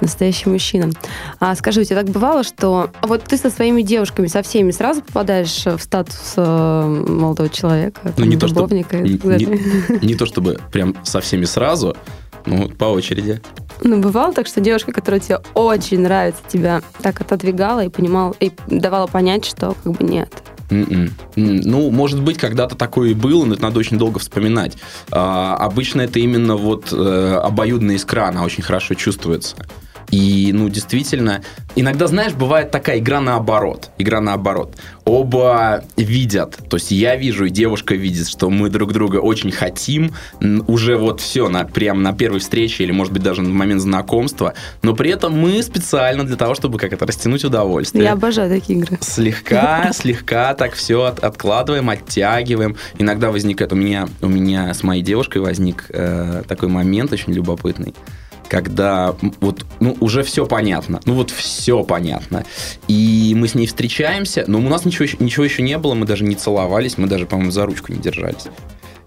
Настоящий 0.00 0.50
мужчина. 0.50 0.90
А 1.40 1.54
скажи, 1.54 1.80
у 1.80 1.84
тебя 1.84 2.02
так 2.02 2.10
бывало, 2.10 2.42
что 2.44 2.90
вот 3.02 3.24
ты 3.24 3.38
со 3.38 3.48
своими 3.48 3.80
девушками, 3.80 4.26
со 4.26 4.42
всеми 4.42 4.72
сразу 4.72 5.00
попадаешь 5.00 5.64
в 5.64 5.78
статус 5.78 6.34
э, 6.36 6.84
молодого 7.08 7.48
человека, 7.48 8.12
ну, 8.16 8.24
не 8.26 8.36
то, 8.36 8.48
что, 8.48 8.66
не, 8.66 8.84
не, 8.92 10.06
не 10.06 10.14
то 10.14 10.26
чтобы 10.26 10.60
прям 10.70 10.94
со 11.04 11.20
всеми 11.20 11.46
сразу, 11.46 11.96
ну, 12.46 12.68
по 12.68 12.86
очереди. 12.86 13.40
Ну, 13.82 14.00
бывало 14.00 14.32
так, 14.32 14.46
что 14.46 14.60
девушка, 14.60 14.92
которая 14.92 15.20
тебе 15.20 15.40
очень 15.54 16.00
нравится, 16.00 16.40
тебя 16.48 16.82
так 17.02 17.20
отодвигала 17.20 17.84
и 17.84 17.88
понимала, 17.88 18.34
и 18.40 18.50
давала 18.66 19.06
понять, 19.06 19.44
что 19.44 19.76
как 19.82 19.92
бы 19.92 20.04
нет. 20.04 20.32
Mm-mm. 20.70 21.10
Ну, 21.36 21.90
может 21.90 22.22
быть, 22.22 22.36
когда-то 22.36 22.76
такое 22.76 23.10
и 23.10 23.14
было, 23.14 23.44
но 23.44 23.54
это 23.54 23.62
надо 23.62 23.78
очень 23.78 23.98
долго 23.98 24.18
вспоминать. 24.18 24.76
А, 25.10 25.56
обычно 25.56 26.02
это 26.02 26.18
именно 26.18 26.56
вот 26.56 26.92
э, 26.92 27.40
обоюдная 27.42 27.96
искра, 27.96 28.28
она 28.28 28.44
очень 28.44 28.62
хорошо 28.62 28.94
чувствуется. 28.94 29.56
И, 30.10 30.50
ну, 30.54 30.68
действительно, 30.68 31.42
иногда, 31.76 32.06
знаешь, 32.06 32.32
бывает 32.32 32.70
такая 32.70 32.98
игра 32.98 33.20
наоборот. 33.20 33.90
Игра 33.98 34.20
наоборот. 34.20 34.76
Оба 35.04 35.84
видят, 35.96 36.58
то 36.68 36.76
есть 36.76 36.90
я 36.90 37.16
вижу, 37.16 37.46
и 37.46 37.50
девушка 37.50 37.94
видит, 37.94 38.28
что 38.28 38.50
мы 38.50 38.68
друг 38.68 38.92
друга 38.92 39.16
очень 39.16 39.50
хотим, 39.50 40.12
уже 40.66 40.96
вот 40.96 41.20
все, 41.20 41.48
на, 41.48 41.64
прям 41.64 42.02
на 42.02 42.12
первой 42.12 42.40
встрече, 42.40 42.84
или, 42.84 42.92
может 42.92 43.12
быть, 43.12 43.22
даже 43.22 43.42
на 43.42 43.48
момент 43.48 43.80
знакомства, 43.80 44.54
но 44.82 44.94
при 44.94 45.10
этом 45.10 45.38
мы 45.38 45.62
специально 45.62 46.24
для 46.24 46.36
того, 46.36 46.54
чтобы 46.54 46.78
как 46.78 46.92
это, 46.92 47.06
растянуть 47.06 47.44
удовольствие. 47.44 48.04
Я 48.04 48.12
обожаю 48.12 48.50
такие 48.50 48.78
игры. 48.78 48.98
Слегка, 49.00 49.92
слегка 49.94 50.54
так 50.54 50.74
все 50.74 51.04
от, 51.04 51.20
откладываем, 51.20 51.88
оттягиваем. 51.88 52.76
Иногда 52.98 53.30
возникает, 53.30 53.72
у 53.72 53.76
меня, 53.76 54.08
у 54.20 54.28
меня 54.28 54.74
с 54.74 54.82
моей 54.82 55.02
девушкой 55.02 55.38
возник 55.38 55.86
э, 55.88 56.42
такой 56.46 56.68
момент 56.68 57.12
очень 57.12 57.32
любопытный 57.32 57.94
когда 58.48 59.14
вот 59.40 59.64
ну, 59.80 59.96
уже 60.00 60.22
все 60.22 60.46
понятно. 60.46 61.00
Ну 61.04 61.14
вот 61.14 61.30
все 61.30 61.84
понятно. 61.84 62.44
И 62.88 63.34
мы 63.36 63.48
с 63.48 63.54
ней 63.54 63.66
встречаемся, 63.66 64.44
но 64.46 64.58
у 64.58 64.62
нас 64.62 64.84
ничего, 64.84 65.06
ничего 65.20 65.44
еще 65.44 65.62
не 65.62 65.78
было, 65.78 65.94
мы 65.94 66.06
даже 66.06 66.24
не 66.24 66.34
целовались, 66.34 66.98
мы 66.98 67.06
даже, 67.06 67.26
по-моему, 67.26 67.50
за 67.50 67.66
ручку 67.66 67.92
не 67.92 67.98
держались. 67.98 68.46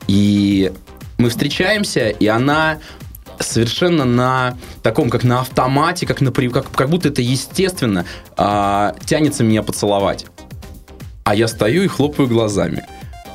И 0.07 0.71
мы 1.17 1.29
встречаемся, 1.29 2.09
и 2.09 2.27
она 2.27 2.79
совершенно 3.39 4.05
на 4.05 4.57
таком, 4.83 5.09
как 5.09 5.23
на 5.23 5.41
автомате, 5.41 6.05
как, 6.05 6.21
на, 6.21 6.31
как, 6.31 6.71
как 6.71 6.89
будто 6.89 7.09
это 7.09 7.21
естественно, 7.21 8.05
а, 8.37 8.95
тянется 9.05 9.43
меня 9.43 9.63
поцеловать. 9.63 10.25
А 11.23 11.35
я 11.35 11.47
стою 11.47 11.83
и 11.83 11.87
хлопаю 11.87 12.27
глазами. 12.27 12.85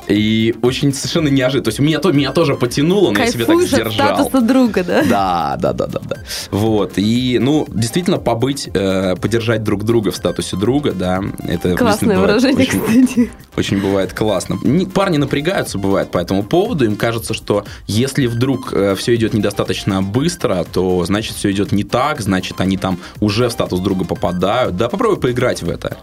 И 0.09 0.55
очень 0.63 0.93
совершенно 0.95 1.29
неожиданно. 1.29 1.65
То 1.65 1.69
есть 1.69 1.79
меня, 1.81 1.99
то, 1.99 2.13
меня 2.13 2.33
тоже 2.33 2.55
потянуло, 2.55 3.11
но 3.11 3.21
я 3.21 3.27
себя 3.27 3.45
так 3.45 3.57
Кайфуешь 3.57 3.71
сдержал. 3.71 4.17
статуса 4.17 4.41
друга, 4.41 4.85
да? 4.85 5.03
Да, 5.05 5.57
да, 5.61 5.73
да, 5.73 5.87
да, 5.87 6.01
да. 6.01 6.17
Вот. 6.51 6.93
И, 6.97 7.39
ну, 7.41 7.67
действительно, 7.69 8.19
побыть, 8.19 8.69
э, 8.73 9.17
поддержать 9.17 9.65
друг 9.65 9.85
друга 9.85 10.11
в 10.11 10.17
статусе 10.17 10.57
друга, 10.57 10.93
да, 10.93 11.23
это 11.47 11.75
Классное 11.77 12.19
выражение, 12.19 12.67
очень, 12.67 12.81
кстати. 12.81 13.31
очень 13.57 13.81
бывает 13.81 14.13
классно. 14.13 14.59
Парни 14.95 15.17
напрягаются, 15.17 15.79
бывает, 15.79 16.11
по 16.11 16.19
этому 16.19 16.43
поводу. 16.43 16.85
Им 16.85 16.97
кажется, 16.97 17.35
что 17.35 17.65
если 17.87 18.27
вдруг 18.27 18.73
все 18.97 19.15
идет 19.15 19.35
недостаточно 19.35 20.03
быстро, 20.03 20.65
то 20.73 21.05
значит 21.05 21.37
все 21.37 21.51
идет 21.51 21.73
не 21.73 21.85
так, 21.85 22.21
значит 22.21 22.61
они 22.61 22.77
там 22.77 22.99
уже 23.21 23.49
в 23.49 23.53
статус 23.53 23.81
друга 23.81 24.05
попадают. 24.05 24.77
Да, 24.77 24.89
попробуй 24.89 25.19
поиграть 25.19 25.63
в 25.63 25.69
это. 25.71 25.97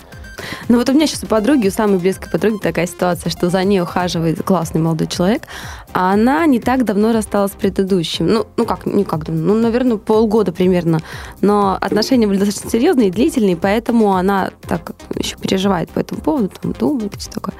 Ну 0.70 0.78
вот 0.78 0.90
у 0.90 0.94
меня 0.94 1.08
сейчас 1.08 1.24
у 1.24 1.28
подруги, 1.28 1.68
у 1.68 1.72
самой 1.72 2.00
близкой 2.00 2.30
подруги 2.30 2.58
такая 2.58 2.88
ситуация, 2.88 3.30
что 3.30 3.50
за 3.50 3.64
ней 3.64 3.82
ухаживает 3.82 4.44
классный 4.44 4.82
молодой 4.82 5.08
человек, 5.08 5.44
а 5.94 6.14
она 6.14 6.46
не 6.46 6.60
так 6.60 6.86
давно 6.86 7.12
рассталась 7.14 7.52
с 7.52 7.56
предыдущим. 7.56 8.28
Ну, 8.28 8.48
ну 8.58 8.66
как, 8.66 8.86
не 8.86 9.04
как 9.04 9.26
давно, 9.26 9.54
ну, 9.54 9.62
наверное, 9.62 9.98
полгода 9.98 10.52
примерно. 10.52 11.00
Но 11.42 11.78
отношения 11.80 12.28
были 12.28 12.38
достаточно 12.38 12.70
серьезные 12.70 13.10
и 13.10 13.12
длительные, 13.12 13.56
поэтому 13.56 14.16
она 14.16 14.52
так 14.62 14.94
еще 15.16 15.38
переживает 15.38 15.90
по 15.90 16.00
этому 16.00 16.22
поводу, 16.22 16.52
там, 16.62 16.74
думает 16.74 17.16
и 17.16 17.20
все 17.20 17.30
такое. 17.30 17.56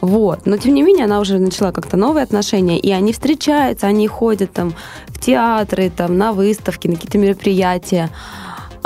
Вот. 0.00 0.46
Но, 0.46 0.56
тем 0.56 0.74
не 0.74 0.82
менее, 0.82 1.04
она 1.04 1.20
уже 1.20 1.38
начала 1.38 1.72
как-то 1.72 1.96
новые 1.96 2.22
отношения, 2.22 2.78
и 2.78 2.90
они 2.90 3.12
встречаются, 3.12 3.86
они 3.86 4.06
ходят 4.06 4.52
там 4.52 4.74
в 5.08 5.18
театры, 5.18 5.90
там, 5.90 6.18
на 6.18 6.32
выставки, 6.32 6.88
на 6.88 6.94
какие-то 6.94 7.18
мероприятия. 7.18 8.10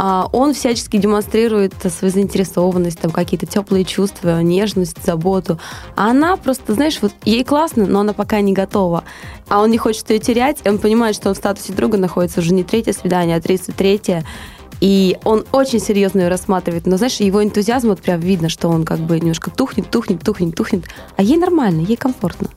А 0.05 0.29
он 0.33 0.53
всячески 0.53 0.97
демонстрирует 0.97 1.75
свою 1.97 2.13
заинтересованность, 2.13 2.99
там 2.99 3.13
какие-то 3.13 3.47
теплые 3.47 3.85
чувства, 3.85 4.43
нежность, 4.43 4.97
заботу. 5.05 5.61
А 5.95 6.11
она 6.11 6.37
просто, 6.37 6.75
знаешь, 6.75 6.99
вот 7.01 7.13
ей 7.25 7.45
классно, 7.45 7.87
но 7.87 8.01
она 8.01 8.13
пока 8.13 8.41
не 8.41 8.53
готова. 8.53 9.05
А 9.49 9.63
он 9.63 9.71
не 9.71 9.79
хочет 9.79 10.11
ее 10.11 10.19
терять, 10.19 10.59
и 10.65 10.69
он 10.69 10.79
понимает, 10.79 11.15
что 11.15 11.29
он 11.29 11.37
в 11.37 11.39
статусе 11.39 11.73
друга 11.73 11.99
находится 11.99 12.41
уже 12.41 12.53
не 12.53 12.65
третье 12.65 12.93
свидание, 12.93 13.37
а 13.37 13.41
33 13.41 14.25
и 14.81 15.17
он 15.23 15.45
очень 15.53 15.79
серьезно 15.79 16.23
ее 16.23 16.29
рассматривает. 16.29 16.85
Но, 16.87 16.97
знаешь, 16.97 17.21
его 17.21 17.41
энтузиазм, 17.45 17.91
вот 17.91 18.01
прям 18.01 18.19
видно, 18.19 18.49
что 18.49 18.67
он 18.67 18.85
как 18.85 18.99
бы 18.99 19.21
немножко 19.21 19.53
тухнет, 19.53 19.89
тухнет, 19.89 20.25
тухнет, 20.25 20.57
тухнет. 20.57 20.87
А 21.17 21.23
ей 21.23 21.37
нормально, 21.37 21.83
ей 21.83 21.95
комфортно. 21.95 22.49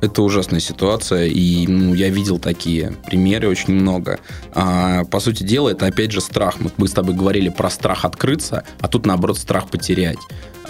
Это 0.00 0.22
ужасная 0.22 0.60
ситуация, 0.60 1.26
и 1.26 1.66
ну, 1.66 1.94
я 1.94 2.08
видел 2.08 2.38
такие 2.38 2.92
примеры 3.06 3.48
очень 3.48 3.74
много. 3.74 4.18
А, 4.54 5.04
по 5.04 5.20
сути 5.20 5.42
дела, 5.42 5.70
это 5.70 5.86
опять 5.86 6.10
же 6.10 6.20
страх. 6.20 6.56
Мы, 6.58 6.70
мы 6.76 6.88
с 6.88 6.92
тобой 6.92 7.14
говорили 7.14 7.50
про 7.50 7.68
страх 7.68 8.04
открыться, 8.04 8.64
а 8.80 8.88
тут 8.88 9.04
наоборот 9.04 9.38
страх 9.38 9.68
потерять. 9.68 10.18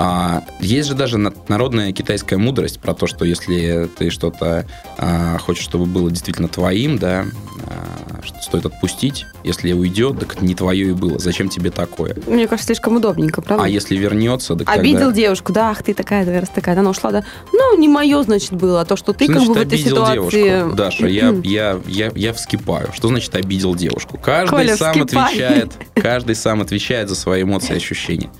А, 0.02 0.44
есть 0.60 0.88
же 0.88 0.94
даже 0.94 1.18
на- 1.18 1.34
народная 1.48 1.92
китайская 1.92 2.38
мудрость 2.38 2.80
про 2.80 2.94
то, 2.94 3.06
что 3.06 3.26
если 3.26 3.86
ты 3.98 4.08
что-то 4.08 4.64
а, 4.96 5.36
хочешь, 5.36 5.62
чтобы 5.62 5.84
было 5.84 6.10
действительно 6.10 6.48
твоим, 6.48 6.96
да, 6.98 7.26
а, 7.66 8.22
что 8.22 8.40
стоит 8.40 8.64
отпустить. 8.64 9.26
Если 9.44 9.74
уйдет, 9.74 10.18
так 10.18 10.36
это 10.36 10.44
не 10.44 10.54
твое 10.54 10.88
и 10.88 10.92
было. 10.92 11.18
Зачем 11.18 11.50
тебе 11.50 11.70
такое? 11.70 12.16
Мне 12.26 12.48
кажется, 12.48 12.68
слишком 12.68 12.96
удобненько, 12.96 13.42
правда? 13.42 13.66
А 13.66 13.68
если 13.68 13.94
вернется, 13.94 14.56
так 14.56 14.70
Обидел 14.70 15.08
тогда... 15.08 15.12
девушку, 15.12 15.52
да, 15.52 15.68
ах 15.68 15.82
ты 15.82 15.92
такая, 15.92 16.24
да, 16.24 16.40
раз 16.40 16.48
такая, 16.48 16.78
она 16.78 16.88
ушла, 16.88 17.10
да. 17.12 17.24
Ну, 17.52 17.78
не 17.78 17.86
мое, 17.86 18.22
значит, 18.22 18.54
было, 18.54 18.80
а 18.80 18.84
то, 18.86 18.96
что 18.96 19.12
ты 19.12 19.24
Что 19.24 19.34
как 19.34 19.42
значит 19.42 19.54
бы 19.54 19.60
в 19.60 19.66
этой 19.66 19.78
ситуации... 19.78 20.42
девушку? 20.44 20.76
Даша, 20.76 21.06
я, 21.08 21.34
я, 21.44 21.78
я, 21.86 22.10
я 22.14 22.32
вскипаю. 22.32 22.88
Что 22.94 23.08
значит 23.08 23.34
обидел 23.36 23.74
девушку? 23.74 24.16
Каждый 24.16 24.50
Коля, 24.50 24.76
сам 24.78 24.94
вскипай. 24.94 25.24
отвечает, 25.26 25.72
каждый 25.94 26.36
сам 26.36 26.62
отвечает 26.62 27.10
за 27.10 27.16
свои 27.16 27.42
эмоции 27.42 27.74
и 27.74 27.76
ощущения. 27.76 28.30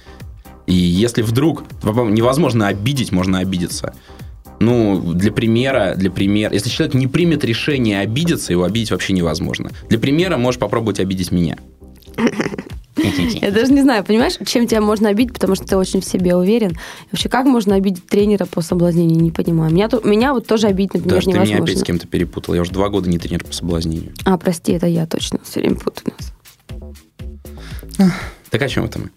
И 0.71 0.75
если 0.75 1.23
вдруг 1.23 1.65
невозможно 1.83 2.69
обидеть, 2.69 3.13
можно 3.13 3.41
обидеться. 3.41 3.93
Ну, 4.61 5.01
для 5.15 5.33
примера, 5.33 5.95
для 5.97 6.11
примера, 6.11 6.53
если 6.53 6.69
человек 6.69 6.95
не 6.95 7.07
примет 7.07 7.45
решение 7.45 8.01
обидеться, 8.01 8.53
его 8.53 8.65
обидеть 8.65 8.91
вообще 8.91 9.15
невозможно. 9.15 9.71
Для 9.89 9.99
примера 9.99 10.37
можешь 10.37 10.61
попробовать 10.61 11.01
обидеть 11.01 11.33
меня. 11.33 11.57
Я 12.97 13.51
даже 13.51 13.73
не 13.73 13.81
знаю, 13.81 14.05
понимаешь, 14.05 14.35
чем 14.47 14.67
тебя 14.67 14.83
можно 14.83 15.09
обидеть, 15.09 15.33
потому 15.33 15.55
что 15.55 15.65
ты 15.65 15.77
очень 15.77 16.03
в 16.03 16.05
себе 16.05 16.37
уверен. 16.37 16.77
Вообще, 17.11 17.31
как 17.31 17.47
можно 17.47 17.75
обидеть 17.75 18.07
тренера 18.07 18.45
по 18.45 18.61
соблазнению, 18.61 19.19
не 19.19 19.31
понимаю. 19.31 19.73
Меня, 19.73 19.89
то- 19.89 20.07
меня 20.07 20.35
вот 20.35 20.47
тоже 20.47 20.67
обидеть, 20.67 20.95
например, 20.95 21.15
Даже 21.25 21.31
ты 21.31 21.39
меня 21.39 21.63
опять 21.63 21.79
с 21.79 21.83
кем-то 21.83 22.07
перепутал. 22.07 22.55
Я 22.55 22.61
уже 22.61 22.73
два 22.73 22.91
года 22.91 23.09
не 23.09 23.19
тренер 23.19 23.45
по 23.45 23.53
соблазнению. 23.55 24.13
А, 24.25 24.37
прости, 24.37 24.73
это 24.73 24.87
я 24.87 25.07
точно 25.07 25.39
все 25.43 25.61
время 25.61 25.77
путаю 25.77 26.13
нас. 27.99 28.11
Так 28.51 28.63
о 28.63 28.69
чем 28.69 28.85
это 28.85 28.99
мы? 28.99 29.11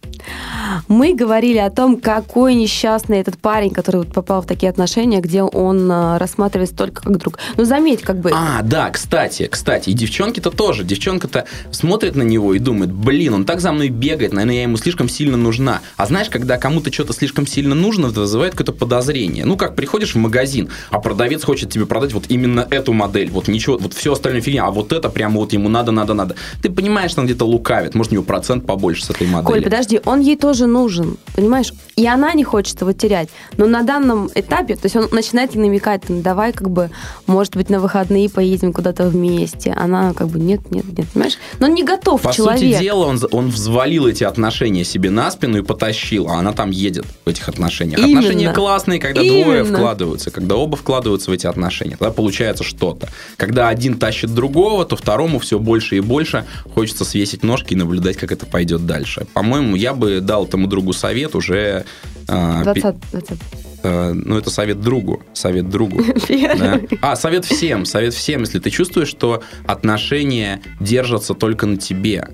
Мы 0.87 1.15
говорили 1.15 1.57
о 1.57 1.69
том, 1.69 1.99
какой 1.99 2.53
несчастный 2.53 3.19
этот 3.19 3.37
парень, 3.37 3.71
который 3.71 3.97
вот 3.97 4.13
попал 4.13 4.41
в 4.41 4.45
такие 4.45 4.69
отношения, 4.69 5.21
где 5.21 5.41
он 5.41 5.91
а, 5.91 6.19
рассматривается 6.19 6.75
только 6.75 7.01
как 7.03 7.17
друг. 7.17 7.39
Ну, 7.57 7.65
заметь, 7.65 8.01
как 8.01 8.19
бы... 8.19 8.31
А, 8.33 8.61
да, 8.61 8.89
кстати, 8.89 9.47
кстати, 9.47 9.89
и 9.89 9.93
девчонки-то 9.93 10.51
тоже. 10.51 10.83
Девчонка-то 10.83 11.45
смотрит 11.71 12.15
на 12.15 12.21
него 12.21 12.53
и 12.53 12.59
думает, 12.59 12.91
блин, 12.91 13.33
он 13.33 13.45
так 13.45 13.59
за 13.59 13.71
мной 13.71 13.89
бегает, 13.89 14.33
наверное, 14.33 14.55
я 14.55 14.63
ему 14.63 14.77
слишком 14.77 15.09
сильно 15.09 15.37
нужна. 15.37 15.81
А 15.97 16.05
знаешь, 16.05 16.29
когда 16.29 16.57
кому-то 16.57 16.93
что-то 16.93 17.13
слишком 17.13 17.47
сильно 17.47 17.75
нужно, 17.75 18.07
это 18.07 18.21
вызывает 18.21 18.53
какое-то 18.53 18.73
подозрение. 18.73 19.45
Ну, 19.45 19.57
как 19.57 19.75
приходишь 19.75 20.13
в 20.13 20.17
магазин, 20.17 20.69
а 20.91 20.99
продавец 20.99 21.43
хочет 21.43 21.71
тебе 21.71 21.85
продать 21.85 22.13
вот 22.13 22.25
именно 22.29 22.67
эту 22.69 22.93
модель, 22.93 23.29
вот 23.31 23.47
ничего, 23.47 23.77
вот 23.77 23.93
все 23.93 24.13
остальное 24.13 24.41
фигня, 24.41 24.65
а 24.65 24.71
вот 24.71 24.91
это 24.91 25.09
прямо 25.09 25.39
вот 25.39 25.53
ему 25.53 25.69
надо, 25.69 25.91
надо, 25.91 26.13
надо. 26.13 26.35
Ты 26.61 26.69
понимаешь, 26.69 27.11
что 27.11 27.21
он 27.21 27.25
где-то 27.25 27.45
лукавит, 27.45 27.95
может, 27.95 28.11
у 28.11 28.15
него 28.15 28.23
процент 28.23 28.65
побольше 28.65 29.03
с 29.05 29.09
этой 29.09 29.22
модели. 29.25 29.51
Коль, 29.51 29.61
подожди, 29.63 30.01
он 30.05 30.19
ей 30.19 30.35
тоже 30.35 30.65
нужен, 30.67 31.17
понимаешь? 31.35 31.73
И 31.95 32.07
она 32.07 32.33
не 32.33 32.43
хочет 32.43 32.81
его 32.81 32.91
терять. 32.93 33.29
Но 33.57 33.65
на 33.65 33.83
данном 33.83 34.29
этапе, 34.35 34.75
то 34.75 34.85
есть 34.85 34.95
он 34.95 35.07
начинает 35.11 35.55
намекать, 35.55 36.09
ну, 36.09 36.21
давай 36.21 36.53
как 36.53 36.69
бы, 36.69 36.89
может 37.27 37.55
быть, 37.55 37.69
на 37.69 37.79
выходные 37.79 38.29
поедем 38.29 38.73
куда-то 38.73 39.07
вместе. 39.07 39.71
Она 39.71 40.13
как 40.13 40.27
бы, 40.27 40.39
нет, 40.39 40.71
нет, 40.71 40.85
нет, 40.97 41.07
понимаешь? 41.13 41.37
Но 41.59 41.67
он 41.67 41.73
не 41.73 41.83
готов 41.83 42.21
По 42.21 42.33
человек. 42.33 42.59
сути 42.59 42.79
дела, 42.79 43.05
он, 43.05 43.19
он 43.31 43.49
взвалил 43.49 44.07
эти 44.07 44.23
отношения 44.23 44.83
себе 44.83 45.09
на 45.09 45.29
спину 45.31 45.57
и 45.57 45.61
потащил, 45.61 46.27
а 46.29 46.39
она 46.39 46.51
там 46.53 46.71
едет 46.71 47.05
в 47.25 47.29
этих 47.29 47.47
отношениях. 47.49 47.99
Именно. 47.99 48.19
Отношения 48.19 48.53
классные, 48.53 48.99
когда 48.99 49.21
двое 49.21 49.61
Именно. 49.61 49.77
вкладываются, 49.77 50.31
когда 50.31 50.55
оба 50.55 50.77
вкладываются 50.77 51.29
в 51.29 51.33
эти 51.33 51.47
отношения. 51.47 51.97
Тогда 51.97 52.11
получается 52.11 52.63
что-то. 52.63 53.09
Когда 53.37 53.67
один 53.67 53.97
тащит 53.97 54.33
другого, 54.33 54.85
то 54.85 54.95
второму 54.95 55.39
все 55.39 55.59
больше 55.59 55.97
и 55.97 55.99
больше 55.99 56.45
хочется 56.73 57.05
свесить 57.05 57.43
ножки 57.43 57.73
и 57.73 57.75
наблюдать, 57.75 58.17
как 58.17 58.31
это 58.31 58.45
пойдет 58.45 58.85
дальше. 58.85 59.12
По-моему, 59.33 59.75
я 59.75 59.93
бы 59.93 60.19
дал 60.21 60.45
этому 60.45 60.67
другу 60.67 60.93
совет 60.93 61.35
уже... 61.35 61.85
а, 62.27 62.63
пе- 62.73 62.81
20, 62.81 62.95
20. 63.11 63.39
э, 63.83 64.13
ну, 64.13 64.37
это 64.37 64.49
совет 64.49 64.81
другу. 64.81 65.23
Совет 65.33 65.69
другу. 65.69 66.01
Да. 66.29 66.79
А, 67.01 67.15
совет 67.15 67.45
всем, 67.45 67.85
совет 67.85 68.13
всем. 68.13 68.41
Если 68.41 68.59
ты 68.59 68.69
чувствуешь, 68.69 69.07
что 69.09 69.43
отношения 69.65 70.61
держатся 70.79 71.33
только 71.33 71.65
на 71.65 71.77
тебе, 71.77 72.27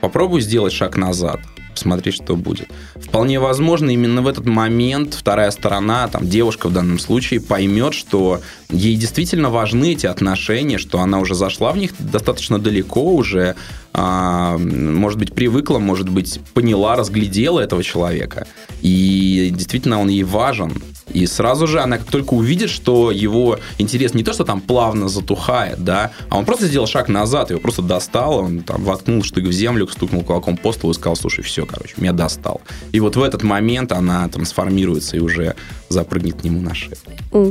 попробуй 0.00 0.40
сделать 0.40 0.72
шаг 0.72 0.96
назад, 0.96 1.40
посмотри, 1.72 2.10
что 2.12 2.36
будет. 2.36 2.68
Вполне 2.96 3.38
возможно, 3.40 3.90
именно 3.90 4.22
в 4.22 4.26
этот 4.28 4.44
момент 4.46 5.14
вторая 5.14 5.50
сторона, 5.50 6.08
там, 6.08 6.28
девушка 6.28 6.68
в 6.68 6.72
данном 6.72 6.98
случае, 6.98 7.40
поймет, 7.40 7.94
что 7.94 8.40
ей 8.70 8.96
действительно 8.96 9.50
важны 9.50 9.92
эти 9.92 10.06
отношения, 10.06 10.78
что 10.78 11.00
она 11.00 11.20
уже 11.20 11.34
зашла 11.34 11.72
в 11.72 11.78
них 11.78 11.92
достаточно 11.98 12.58
далеко, 12.58 13.14
уже, 13.14 13.54
а, 13.89 13.89
может 13.92 15.18
быть, 15.18 15.32
привыкла, 15.34 15.78
может 15.78 16.08
быть, 16.08 16.40
поняла, 16.54 16.96
разглядела 16.96 17.60
этого 17.60 17.82
человека. 17.82 18.46
И 18.82 19.50
действительно 19.52 20.00
он 20.00 20.08
ей 20.08 20.22
важен. 20.22 20.72
И 21.12 21.26
сразу 21.26 21.66
же 21.66 21.80
она 21.80 21.98
как 21.98 22.06
только 22.06 22.34
увидит, 22.34 22.70
что 22.70 23.10
его 23.10 23.58
интерес 23.78 24.14
не 24.14 24.22
то, 24.22 24.32
что 24.32 24.44
там 24.44 24.60
плавно 24.60 25.08
затухает, 25.08 25.82
да, 25.82 26.12
а 26.28 26.38
он 26.38 26.44
просто 26.44 26.66
сделал 26.66 26.86
шаг 26.86 27.08
назад, 27.08 27.50
его 27.50 27.60
просто 27.60 27.82
достал, 27.82 28.38
он 28.38 28.60
там 28.60 28.84
воткнул 28.84 29.22
штык 29.24 29.44
в 29.44 29.52
землю, 29.52 29.88
стукнул 29.88 30.22
кулаком 30.22 30.56
по 30.56 30.72
столу 30.72 30.92
и 30.92 30.94
сказал, 30.94 31.16
слушай, 31.16 31.42
все, 31.42 31.66
короче, 31.66 31.94
меня 31.96 32.12
достал. 32.12 32.60
И 32.92 33.00
вот 33.00 33.16
в 33.16 33.22
этот 33.22 33.42
момент 33.42 33.92
она 33.92 34.28
трансформируется 34.28 35.16
и 35.16 35.20
уже 35.20 35.56
запрыгнет 35.88 36.40
к 36.40 36.44
нему 36.44 36.60
на 36.60 36.74
шею. 36.74 36.96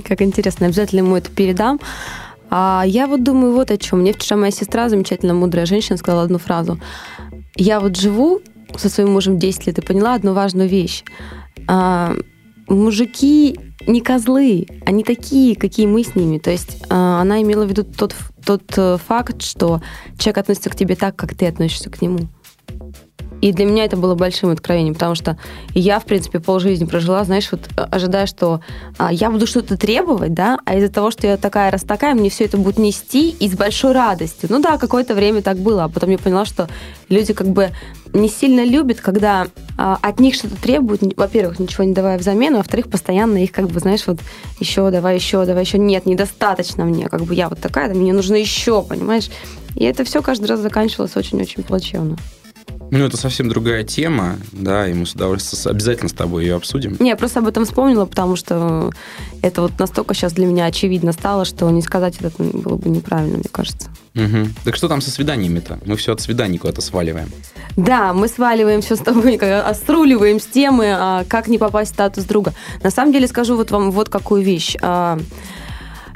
Как 0.07 0.21
интересно, 0.21 0.67
обязательно 0.67 0.99
ему 0.99 1.17
это 1.17 1.29
передам. 1.29 1.79
А 2.49 2.83
я 2.85 3.07
вот 3.07 3.23
думаю 3.23 3.53
вот 3.53 3.71
о 3.71 3.77
чем. 3.77 3.99
Мне 3.99 4.13
вчера 4.13 4.37
моя 4.37 4.51
сестра, 4.51 4.89
замечательно 4.89 5.33
мудрая 5.33 5.65
женщина, 5.65 5.97
сказала 5.97 6.23
одну 6.23 6.37
фразу. 6.37 6.79
Я 7.55 7.79
вот 7.79 7.95
живу 7.95 8.41
со 8.77 8.89
своим 8.89 9.11
мужем 9.11 9.37
10 9.37 9.67
лет 9.67 9.77
и 9.77 9.81
поняла 9.81 10.15
одну 10.15 10.33
важную 10.33 10.69
вещь. 10.69 11.03
А, 11.67 12.15
мужики 12.67 13.59
не 13.87 14.01
козлы, 14.01 14.67
они 14.85 15.03
такие, 15.03 15.55
какие 15.55 15.87
мы 15.87 16.03
с 16.03 16.15
ними. 16.15 16.37
То 16.37 16.51
есть 16.51 16.83
а, 16.89 17.21
она 17.21 17.41
имела 17.41 17.65
в 17.65 17.69
виду 17.69 17.83
тот, 17.83 18.15
тот 18.45 18.63
э, 18.77 18.97
факт, 18.97 19.41
что 19.41 19.81
человек 20.17 20.39
относится 20.39 20.69
к 20.69 20.75
тебе 20.75 20.95
так, 20.95 21.15
как 21.15 21.35
ты 21.35 21.47
относишься 21.47 21.89
к 21.89 22.01
нему. 22.01 22.27
И 23.41 23.51
для 23.53 23.65
меня 23.65 23.85
это 23.85 23.97
было 23.97 24.15
большим 24.15 24.49
откровением, 24.49 24.93
потому 24.93 25.15
что 25.15 25.37
я, 25.73 25.99
в 25.99 26.05
принципе, 26.05 26.39
полжизни 26.39 26.85
прожила, 26.85 27.23
знаешь, 27.23 27.49
вот 27.51 27.61
э, 27.77 27.81
ожидая, 27.81 28.25
что 28.25 28.61
а, 28.97 29.11
я 29.13 29.29
буду 29.29 29.47
что-то 29.47 29.77
требовать, 29.77 30.33
да, 30.33 30.59
а 30.65 30.75
из-за 30.75 30.89
того, 30.89 31.11
что 31.11 31.27
я 31.27 31.37
такая 31.37 31.71
раз 31.71 31.83
такая, 31.83 32.15
мне 32.15 32.29
все 32.29 32.45
это 32.45 32.57
будет 32.57 32.77
нести 32.77 33.29
и 33.29 33.49
с 33.49 33.53
большой 33.53 33.93
радостью. 33.93 34.49
Ну 34.51 34.59
да, 34.59 34.77
какое-то 34.77 35.15
время 35.15 35.41
так 35.41 35.57
было, 35.57 35.85
а 35.85 35.89
потом 35.89 36.09
я 36.09 36.17
поняла, 36.17 36.45
что 36.45 36.67
люди 37.07 37.33
как 37.33 37.47
бы 37.47 37.69
не 38.13 38.27
сильно 38.27 38.65
любят, 38.65 38.99
когда 38.99 39.47
а, 39.77 39.97
от 40.01 40.19
них 40.19 40.35
что-то 40.35 40.55
требуют, 40.55 41.01
во-первых, 41.15 41.59
ничего 41.59 41.83
не 41.83 41.93
давая 41.93 42.17
взамен, 42.17 42.55
а 42.55 42.57
во-вторых, 42.57 42.89
постоянно 42.89 43.43
их 43.43 43.51
как 43.51 43.67
бы, 43.67 43.79
знаешь, 43.79 44.05
вот 44.07 44.19
еще, 44.59 44.89
давай 44.91 45.15
еще, 45.15 45.45
давай 45.45 45.63
еще, 45.63 45.77
нет, 45.77 46.05
недостаточно 46.05 46.83
мне, 46.85 47.07
как 47.07 47.21
бы 47.21 47.35
я 47.35 47.47
вот 47.49 47.59
такая, 47.59 47.93
мне 47.93 48.13
нужно 48.13 48.35
еще, 48.35 48.81
понимаешь? 48.83 49.29
И 49.75 49.85
это 49.85 50.03
все 50.03 50.21
каждый 50.21 50.45
раз 50.47 50.59
заканчивалось 50.59 51.15
очень-очень 51.15 51.63
плачевно. 51.63 52.17
Ну, 52.91 53.05
это 53.05 53.17
совсем 53.17 53.49
другая 53.49 53.83
тема, 53.83 54.37
да, 54.51 54.87
и 54.87 54.93
мы 54.93 55.05
с 55.05 55.13
удовольствием 55.13 55.75
обязательно 55.75 56.09
с 56.09 56.13
тобой 56.13 56.45
ее 56.45 56.55
обсудим. 56.55 56.97
Не, 56.99 57.09
я 57.09 57.15
просто 57.15 57.39
об 57.39 57.47
этом 57.47 57.65
вспомнила, 57.65 58.05
потому 58.05 58.35
что 58.35 58.91
это 59.41 59.61
вот 59.61 59.77
настолько 59.79 60.13
сейчас 60.13 60.33
для 60.33 60.45
меня 60.45 60.65
очевидно 60.65 61.11
стало, 61.11 61.45
что 61.45 61.69
не 61.69 61.81
сказать 61.81 62.15
это 62.19 62.31
было 62.37 62.75
бы 62.75 62.89
неправильно, 62.89 63.37
мне 63.37 63.49
кажется. 63.51 63.89
Угу. 64.15 64.49
Так 64.65 64.75
что 64.75 64.87
там 64.87 65.01
со 65.01 65.11
свиданиями-то? 65.11 65.79
Мы 65.85 65.95
все 65.95 66.13
от 66.13 66.21
свиданий 66.21 66.57
куда-то 66.57 66.81
сваливаем. 66.81 67.31
Да, 67.77 68.13
мы 68.13 68.27
сваливаем 68.27 68.81
все 68.81 68.95
с 68.95 68.99
тобой, 68.99 69.35
оструливаем 69.37 70.39
с 70.39 70.45
темы, 70.45 70.87
а 70.91 71.23
как 71.27 71.47
не 71.47 71.57
попасть 71.57 71.91
в 71.91 71.93
статус 71.93 72.25
друга. 72.25 72.53
На 72.83 72.89
самом 72.89 73.13
деле 73.13 73.27
скажу 73.27 73.55
вот 73.55 73.71
вам 73.71 73.91
вот 73.91 74.09
какую 74.09 74.41
вещь. 74.41 74.75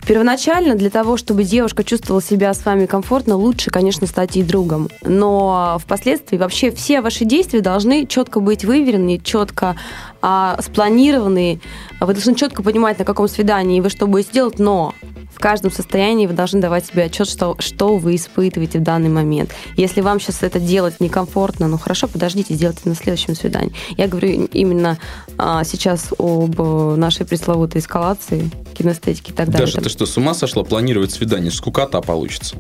Первоначально 0.06 0.76
для 0.76 0.90
того, 0.90 1.16
чтобы 1.16 1.44
девушка 1.44 1.84
чувствовала 1.84 2.22
себя 2.22 2.54
с 2.54 2.66
вами 2.66 2.86
комфортно, 2.86 3.36
лучше, 3.36 3.72
конечно, 3.72 4.06
стать 4.06 4.36
ей 4.36 4.44
другом. 4.44 4.90
Но 5.02 5.78
впоследствии 5.82 6.38
вообще 6.38 6.72
все 6.72 7.02
ваши 7.02 7.24
действия 7.24 7.62
должны 7.62 8.06
четко 8.06 8.42
быть 8.42 8.66
выверены, 8.66 9.18
четко 9.24 9.78
а, 10.22 10.58
спланированы. 10.62 11.62
Вы 12.02 12.14
должны 12.14 12.36
четко 12.36 12.64
понимать, 12.64 13.00
на 13.00 13.06
каком 13.06 13.30
свидании 13.30 13.80
вы 13.80 13.90
что 13.90 14.08
будете 14.08 14.32
делать, 14.34 14.60
но 14.60 14.94
в 15.34 15.40
каждом 15.40 15.72
состоянии 15.72 16.28
вы 16.28 16.34
должны 16.34 16.62
давать 16.62 16.86
себе 16.86 17.04
отчет, 17.04 17.28
что, 17.28 17.56
что 17.60 17.98
вы 17.98 18.16
испытываете 18.16 18.80
в 18.80 18.84
данный 18.84 19.10
момент. 19.10 19.52
Если 19.78 20.02
вам 20.02 20.20
сейчас 20.20 20.44
это 20.44 20.60
делать 20.60 21.00
некомфортно, 21.00 21.68
ну 21.68 21.78
хорошо, 21.78 22.08
подождите, 22.08 22.54
сделайте 22.54 22.82
на 22.86 22.96
следующем 22.96 23.36
свидании. 23.36 23.74
Я 23.98 24.08
говорю 24.08 24.48
именно 24.52 24.98
а, 25.38 25.64
сейчас 25.64 26.14
об 26.18 26.60
нашей 26.98 27.26
пресловутой 27.26 27.82
эскалации, 27.82 28.50
кинестетики 28.74 29.32
и 29.32 29.34
так 29.34 29.50
далее. 29.50 29.66
Даша, 29.66 29.82
ты 29.82 29.90
что, 29.90 30.06
с 30.06 30.18
ума 30.18 30.34
сошла 30.34 30.64
планировать 30.64 31.12
свидание? 31.12 31.52
Скукота 31.52 32.02
получится. 32.02 32.56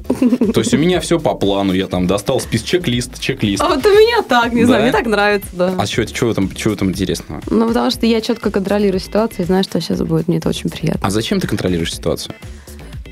То 0.53 0.60
есть 0.60 0.74
у 0.74 0.77
меня 0.77 1.00
все 1.00 1.20
по 1.20 1.36
плану, 1.36 1.74
я 1.74 1.88
там 1.88 2.08
достал 2.08 2.39
список, 2.39 2.68
чек-лист, 2.68 3.20
чек-лист. 3.20 3.62
А 3.62 3.70
вот 3.70 3.86
у 3.86 3.89
меня 3.89 4.22
так, 4.24 4.53
не 4.53 4.65
знаю, 4.65 4.84
мне 4.84 4.92
так 4.92 5.06
нравится, 5.06 5.50
да. 5.53 5.74
А 5.77 5.86
что 5.86 6.03
в 6.03 6.32
этом 6.32 6.50
интересного? 6.89 7.42
Ну, 7.50 7.68
потому 7.68 7.92
что 7.92 8.06
я 8.06 8.22
четко 8.22 8.51
контролирую 8.51 9.00
ситуацию 9.00 9.44
и 9.44 9.46
знаю, 9.46 9.63
что 9.63 9.80
сейчас 9.82 10.00
будет, 10.01 10.27
мне 10.27 10.38
это 10.38 10.50
очень 10.50 10.70
приятно. 10.70 11.01
А 11.03 11.10
зачем 11.10 11.39
ты 11.39 11.48
контролируешь 11.48 11.94
ситуацию? 11.94 12.36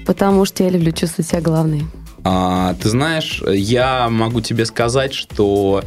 Потому 0.06 0.46
что 0.46 0.64
я 0.64 0.70
люблю 0.70 0.92
чувствовать 0.92 1.30
себя 1.30 1.42
главной. 1.42 1.84
А, 2.24 2.76
ты 2.82 2.90
знаешь, 2.90 3.42
я 3.48 4.10
могу 4.10 4.42
тебе 4.42 4.66
сказать, 4.66 5.14
что 5.14 5.84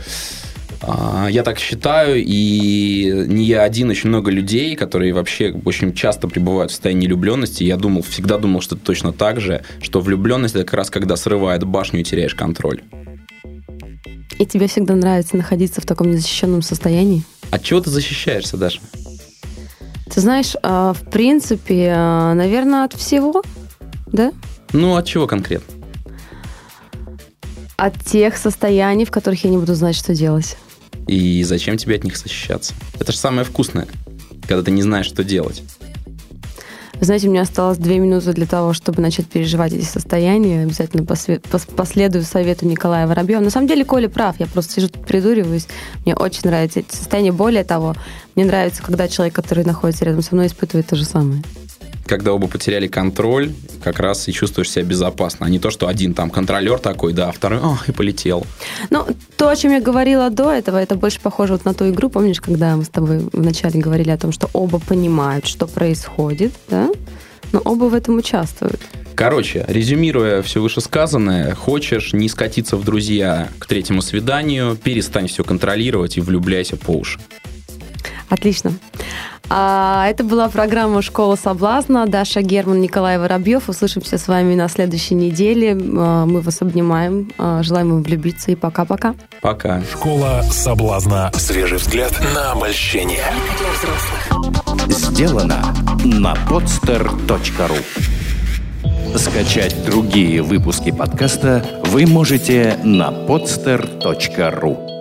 а, 0.83 1.29
я 1.31 1.43
так 1.43 1.59
считаю, 1.59 2.23
и 2.23 3.27
не 3.29 3.45
я 3.45 3.63
один, 3.63 3.91
очень 3.91 4.09
много 4.09 4.31
людей, 4.31 4.77
которые 4.77 5.13
вообще 5.13 5.55
очень 5.65 5.95
часто 5.95 6.29
пребывают 6.29 6.71
в 6.71 6.75
состоянии 6.75 7.07
влюбленности. 7.07 7.65
Я 7.65 7.77
думал, 7.77 8.03
всегда 8.03 8.39
думал, 8.39 8.61
что 8.61 8.77
это 8.77 8.85
точно 8.85 9.13
так 9.13 9.41
же, 9.41 9.65
что 9.81 10.01
влюбленность 10.01 10.55
это 10.55 10.65
как 10.65 10.75
раз 10.75 10.91
когда 10.91 11.17
срывает 11.17 11.65
башню 11.65 12.01
и 12.01 12.05
теряешь 12.05 12.35
контроль. 12.35 12.83
И 14.39 14.47
тебе 14.47 14.67
всегда 14.67 14.95
нравится 14.97 15.37
находиться 15.37 15.81
в 15.81 15.87
таком 15.87 16.11
незащищенном 16.11 16.63
состоянии? 16.63 17.23
От 17.51 17.63
чего 17.63 17.81
ты 17.81 17.91
защищаешься, 17.91 18.57
Даша? 18.57 18.81
Ты 20.13 20.21
знаешь, 20.21 20.55
а, 20.63 20.93
в 20.93 21.09
принципе, 21.11 21.93
а, 21.97 22.35
наверное, 22.35 22.85
от 22.85 22.95
всего, 22.95 23.43
да? 24.15 24.33
Ну, 24.73 24.97
от 24.97 25.07
чего 25.07 25.27
конкретно? 25.27 25.75
От 27.77 28.03
тех 28.05 28.37
состояний, 28.37 29.05
в 29.05 29.11
которых 29.11 29.45
я 29.45 29.51
не 29.51 29.59
буду 29.59 29.75
знать, 29.75 29.97
что 29.97 30.15
делать. 30.15 30.57
И 31.07 31.43
зачем 31.43 31.77
тебе 31.77 31.97
от 31.97 32.05
них 32.05 32.17
защищаться? 32.17 32.73
Это 32.99 33.13
же 33.13 33.19
самое 33.19 33.45
вкусное, 33.45 33.87
когда 34.49 34.63
ты 34.63 34.71
не 34.71 34.83
знаешь, 34.83 35.07
что 35.07 35.25
делать. 35.25 35.63
Вы 36.95 37.07
знаете, 37.07 37.27
у 37.27 37.33
меня 37.33 37.43
осталось 37.43 37.77
две 37.77 37.99
минуты 37.99 38.33
для 38.33 38.47
того, 38.47 38.73
чтобы 38.73 39.03
начать 39.03 39.27
переживать 39.27 39.73
эти 39.73 39.85
состояния. 39.85 40.63
Обязательно 40.63 41.05
последую 41.05 42.23
совету 42.23 42.67
Николая 42.67 43.09
Воробьева. 43.09 43.41
На 43.41 43.51
самом 43.51 43.67
деле, 43.67 43.85
Коля 43.85 44.09
прав. 44.09 44.39
Я 44.39 44.47
просто 44.47 44.75
сижу 44.75 44.89
тут 44.89 45.05
придуриваюсь. 45.05 45.67
Мне 46.05 46.15
очень 46.15 46.43
нравятся 46.45 46.81
эти 46.81 46.95
состояния. 46.95 47.33
Более 47.33 47.65
того, 47.65 47.97
мне 48.37 48.45
нравится, 48.45 48.81
когда 48.81 49.09
человек, 49.09 49.35
который 49.35 49.65
находится 49.65 50.05
рядом 50.05 50.23
со 50.23 50.37
мной, 50.37 50.47
испытывает 50.47 50.87
то 50.87 50.95
же 50.95 51.05
самое 51.05 51.43
когда 52.07 52.33
оба 52.33 52.49
потеряли 52.49 52.87
контроль, 52.87 53.53
как 53.83 54.01
раз 54.01 54.29
и 54.29 54.33
чувствуешь 54.33 54.71
себя 54.71 54.85
безопасно, 54.85 55.47
а 55.47 55.49
не 55.49 55.59
то, 55.59 55.71
что 55.71 55.89
один 55.89 56.15
там 56.15 56.31
контролер 56.31 56.79
такой, 56.79 57.13
да, 57.13 57.29
а 57.29 57.33
второй, 57.33 57.61
о, 57.61 57.79
и 57.87 57.93
полетел. 57.93 58.47
Ну, 58.91 59.07
то, 59.37 59.49
о 59.49 59.57
чем 59.57 59.73
я 59.73 59.81
говорила 59.81 60.31
до 60.31 60.51
этого, 60.51 60.79
это 60.79 60.95
больше 60.97 61.21
похоже 61.21 61.55
вот 61.55 61.65
на 61.65 61.75
ту 61.75 61.89
игру, 61.91 62.09
помнишь, 62.09 62.41
когда 62.41 62.77
мы 62.77 62.85
с 62.85 62.89
тобой 62.89 63.29
вначале 63.33 63.81
говорили 63.81 64.11
о 64.11 64.19
том, 64.19 64.33
что 64.33 64.49
оба 64.53 64.79
понимают, 64.79 65.47
что 65.47 65.67
происходит, 65.67 66.53
да, 66.69 66.91
но 67.53 67.61
оба 67.61 67.85
в 67.85 67.95
этом 67.95 68.17
участвуют. 68.17 68.81
Короче, 69.15 69.65
резюмируя 69.69 70.43
все 70.43 70.61
вышесказанное, 70.61 71.55
хочешь 71.55 72.13
не 72.13 72.29
скатиться 72.29 72.77
в 72.77 72.85
друзья 72.85 73.49
к 73.61 73.67
третьему 73.67 74.03
свиданию, 74.03 74.77
перестань 74.77 75.29
все 75.29 75.45
контролировать 75.45 76.17
и 76.17 76.21
влюбляйся 76.21 76.77
по 76.77 76.91
уши. 76.91 77.21
Отлично. 78.29 78.73
А, 79.51 80.07
это 80.09 80.25
была 80.25 80.49
программа 80.49 81.03
«Школа 81.03 81.37
соблазна». 81.37 82.07
Даша 82.07 82.43
Герман, 82.43 82.81
Николай 82.81 83.19
Воробьев. 83.19 83.69
Услышимся 83.69 84.19
с 84.19 84.29
вами 84.29 84.55
на 84.55 84.69
следующей 84.69 85.15
неделе. 85.15 85.73
А, 85.73 86.27
мы 86.27 86.41
вас 86.41 86.63
обнимаем. 86.63 87.33
А, 87.39 87.63
желаем 87.63 87.91
вам 87.91 88.03
влюбиться. 88.03 88.51
И 88.51 88.55
пока-пока. 88.55 89.15
Пока. 89.41 89.83
«Школа 89.93 90.43
соблазна». 90.51 91.31
Свежий 91.35 91.79
взгляд 91.79 92.13
на 92.35 92.53
обольщение. 92.53 93.25
Сделано 94.89 95.63
на 96.05 96.35
podster.ru 96.49 97.79
Скачать 99.17 99.85
другие 99.85 100.43
выпуски 100.43 100.91
подкаста 100.91 101.65
вы 101.87 102.07
можете 102.07 102.79
на 102.83 103.11
podster.ru 103.11 104.94